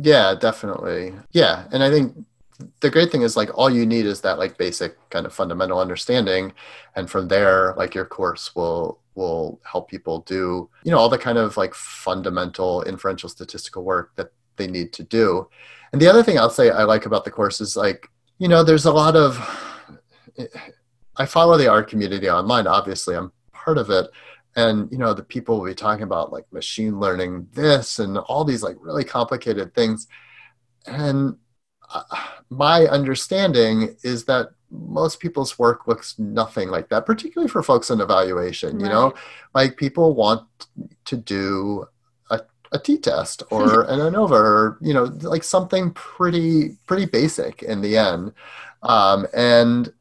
[0.00, 1.14] Yeah, definitely.
[1.32, 1.66] Yeah.
[1.72, 2.14] And I think
[2.80, 5.78] the great thing is like all you need is that like basic kind of fundamental
[5.78, 6.52] understanding
[6.94, 11.18] and from there like your course will will help people do you know all the
[11.18, 15.48] kind of like fundamental inferential statistical work that they need to do.
[15.92, 18.64] And the other thing i'll say i like about the course is like you know
[18.64, 19.38] there's a lot of
[21.16, 23.30] i follow the R community online obviously i'm
[23.64, 24.10] part of it.
[24.56, 28.44] And you know the people will be talking about like machine learning this and all
[28.44, 30.06] these like really complicated things.
[30.86, 31.36] And
[31.92, 32.02] uh,
[32.50, 38.00] my understanding is that most people's work looks nothing like that particularly for folks in
[38.00, 39.14] evaluation you know?
[39.54, 40.48] Like people want
[41.04, 41.86] to do
[42.74, 47.96] a, t-test or an anova or you know like something pretty pretty basic in the
[47.96, 48.32] end
[48.82, 49.92] um, and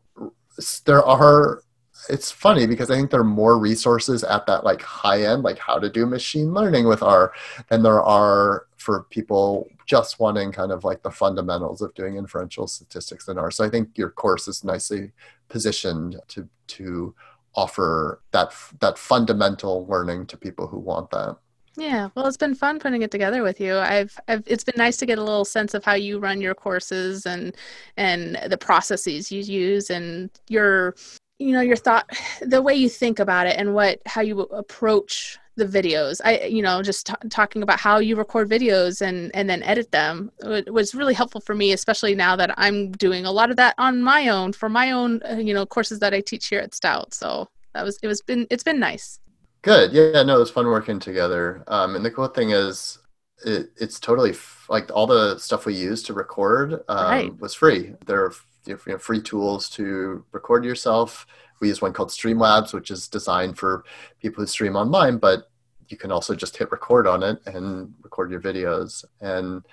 [0.86, 1.64] there are
[2.10, 5.58] it's funny because I think there are more resources at that like high end, like
[5.58, 7.34] how to do machine learning with R,
[7.70, 12.68] than there are for people just wanting kind of like the fundamentals of doing inferential
[12.68, 13.52] statistics in R.
[13.52, 15.12] So I think your course is nicely
[15.50, 17.16] positioned to to
[17.56, 21.38] offer that that fundamental learning to people who want that.
[21.76, 23.78] Yeah, well, it's been fun putting it together with you.
[23.78, 26.54] I've, I've, it's been nice to get a little sense of how you run your
[26.54, 27.56] courses and
[27.98, 30.96] and the processes you use and your
[31.40, 32.10] you know your thought
[32.42, 36.22] the way you think about it and what how you approach the videos.
[36.24, 39.92] I you know just t- talking about how you record videos and and then edit
[39.92, 40.32] them
[40.68, 44.02] was really helpful for me especially now that i'm doing a lot of that on
[44.02, 47.14] my own for my own uh, you know courses that i teach here at stout.
[47.14, 49.20] So that was it was been it's been nice
[49.64, 53.00] good yeah no it was fun working together um, and the cool thing is
[53.46, 57.40] it, it's totally f- like all the stuff we use to record um, right.
[57.40, 58.34] was free there are
[58.66, 61.26] you know, free tools to record yourself.
[61.60, 63.84] We use one called Streamlabs, which is designed for
[64.20, 65.50] people who stream online, but
[65.90, 69.06] you can also just hit record on it and record your videos.
[69.22, 69.64] And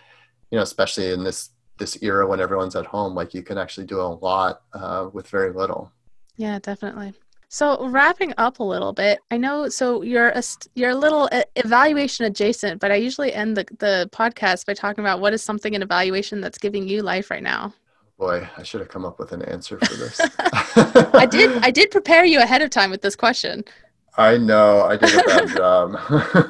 [0.50, 3.86] you know, especially in this this era when everyone's at home, like you can actually
[3.86, 5.90] do a lot uh, with very little.
[6.36, 7.14] Yeah, definitely.
[7.52, 9.68] So wrapping up a little bit, I know.
[9.68, 10.42] So you're a
[10.76, 15.02] you're a little uh, evaluation adjacent, but I usually end the the podcast by talking
[15.02, 17.74] about what is something in evaluation that's giving you life right now.
[18.16, 20.20] Boy, I should have come up with an answer for this.
[21.12, 21.50] I did.
[21.64, 23.64] I did prepare you ahead of time with this question.
[24.16, 24.82] I know.
[24.82, 25.96] I did a bad job.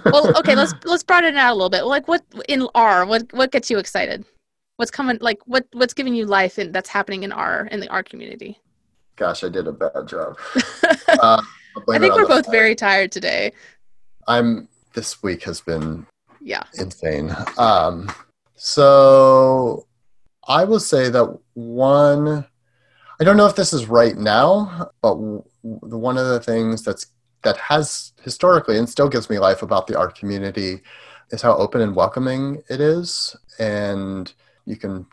[0.05, 0.55] well, okay.
[0.55, 1.87] Let's let's broaden it out a little bit.
[1.87, 3.07] Like, what in R?
[3.07, 4.27] What what gets you excited?
[4.77, 5.17] What's coming?
[5.23, 8.61] Like, what what's giving you life and that's happening in R in the R community?
[9.21, 10.37] Gosh, I did a bad job.
[11.09, 11.43] Uh,
[11.89, 13.53] I think we're both very tired today.
[14.29, 14.69] I'm.
[14.95, 16.07] This week has been
[16.41, 17.35] yeah insane.
[17.59, 18.11] Um,
[18.55, 19.87] so
[20.47, 22.47] I will say that one,
[23.21, 27.07] I don't know if this is right now, but one of the things that's
[27.43, 30.81] that has historically and still gives me life about the R community
[31.31, 33.37] is how open and welcoming it is.
[33.59, 34.33] And
[34.65, 35.07] you can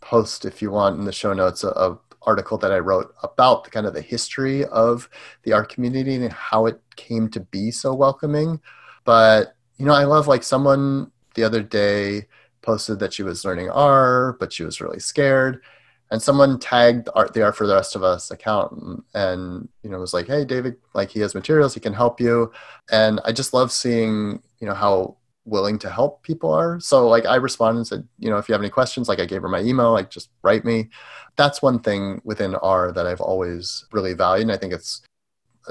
[0.00, 3.64] post if you want in the show notes a, a article that I wrote about
[3.64, 5.08] the kind of the history of
[5.44, 8.60] the R community and how it came to be so welcoming.
[9.04, 12.26] But you know, I love like someone the other day
[12.62, 15.62] posted that she was learning R, but she was really scared.
[16.10, 19.90] And someone tagged R the R for the rest of us account and, and you
[19.90, 22.52] know was like, hey David, like he has materials, he can help you.
[22.90, 25.16] And I just love seeing, you know, how
[25.46, 26.78] willing to help people are.
[26.80, 29.26] So like I responded and said, you know, if you have any questions, like I
[29.26, 30.90] gave her my email, like just write me.
[31.36, 34.42] That's one thing within R that I've always really valued.
[34.42, 35.02] And I think it's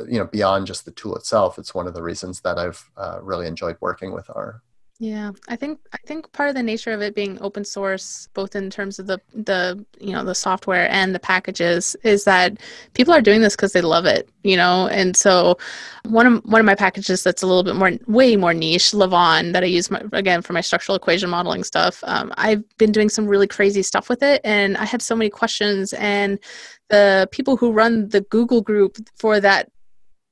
[0.08, 3.20] you know beyond just the tool itself it's one of the reasons that i've uh,
[3.22, 4.62] really enjoyed working with r
[4.98, 8.56] yeah, I think I think part of the nature of it being open source, both
[8.56, 12.58] in terms of the the you know the software and the packages, is that
[12.94, 14.88] people are doing this because they love it, you know.
[14.88, 15.58] And so,
[16.04, 19.52] one of one of my packages that's a little bit more, way more niche, lavaan,
[19.52, 22.02] that I use my, again for my structural equation modeling stuff.
[22.08, 25.30] Um, I've been doing some really crazy stuff with it, and I had so many
[25.30, 25.92] questions.
[25.94, 26.40] And
[26.90, 29.70] the people who run the Google group for that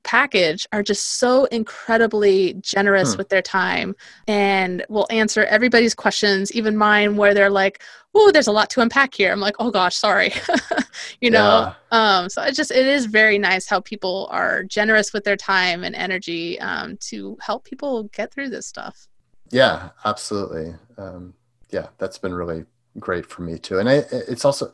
[0.04, 3.18] package are just so incredibly generous hmm.
[3.18, 3.96] with their time
[4.28, 7.82] and will answer everybody's questions, even mine, where they're like,
[8.14, 10.32] "Oh, there's a lot to unpack here." I'm like, "Oh gosh, sorry,"
[11.20, 11.72] you know.
[11.92, 12.18] Yeah.
[12.18, 15.84] Um, so it just it is very nice how people are generous with their time
[15.84, 19.08] and energy um, to help people get through this stuff.
[19.50, 20.74] Yeah, absolutely.
[20.98, 21.34] Um,
[21.70, 22.64] yeah, that's been really
[22.98, 24.72] great for me too, and I, it's also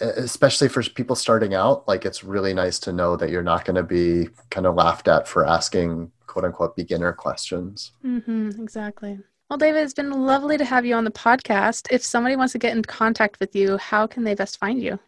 [0.00, 3.76] especially for people starting out like it's really nice to know that you're not going
[3.76, 7.92] to be kind of laughed at for asking quote unquote beginner questions.
[8.04, 9.18] Mm-hmm, exactly.
[9.48, 11.86] Well david it's been lovely to have you on the podcast.
[11.90, 14.98] If somebody wants to get in contact with you how can they best find you?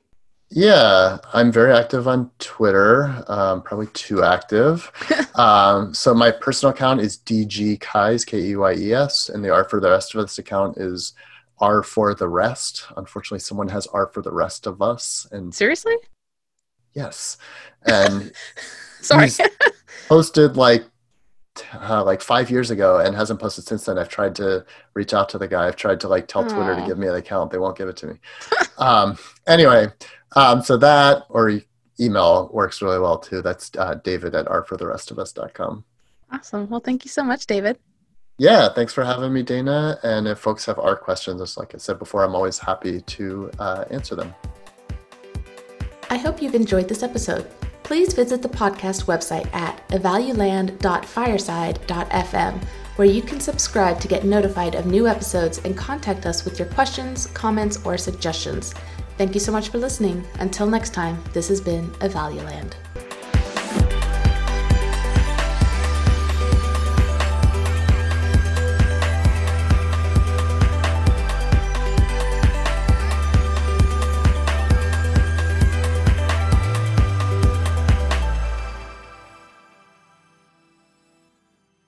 [0.50, 4.90] Yeah i'm very active on twitter um, probably too active.
[5.38, 10.12] Um, so my personal account is dg keyes k-e-y-e-s and the r for the rest
[10.12, 11.12] of this account is
[11.60, 12.86] R for the rest.
[12.96, 15.26] Unfortunately, someone has R for the rest of us.
[15.32, 15.94] And seriously,
[16.94, 17.36] yes.
[17.86, 18.32] And
[19.00, 19.30] sorry,
[20.08, 20.84] posted like
[21.74, 23.98] uh, like five years ago and hasn't posted since then.
[23.98, 25.66] I've tried to reach out to the guy.
[25.66, 26.50] I've tried to like tell Aww.
[26.50, 27.50] Twitter to give me an account.
[27.50, 28.14] They won't give it to me.
[28.78, 29.88] um, anyway,
[30.36, 31.60] um, so that or
[32.00, 33.42] email works really well too.
[33.42, 35.84] That's uh, David at rfortherestofus.com.
[36.30, 36.68] Awesome.
[36.68, 37.78] Well, thank you so much, David.
[38.38, 39.98] Yeah, thanks for having me, Dana.
[40.04, 43.50] And if folks have R questions, just like I said before, I'm always happy to
[43.58, 44.32] uh, answer them.
[46.08, 47.50] I hope you've enjoyed this episode.
[47.82, 52.64] Please visit the podcast website at evaluland.fireside.fm,
[52.96, 56.68] where you can subscribe to get notified of new episodes and contact us with your
[56.68, 58.72] questions, comments, or suggestions.
[59.16, 60.24] Thank you so much for listening.
[60.38, 62.74] Until next time, this has been Evaluland.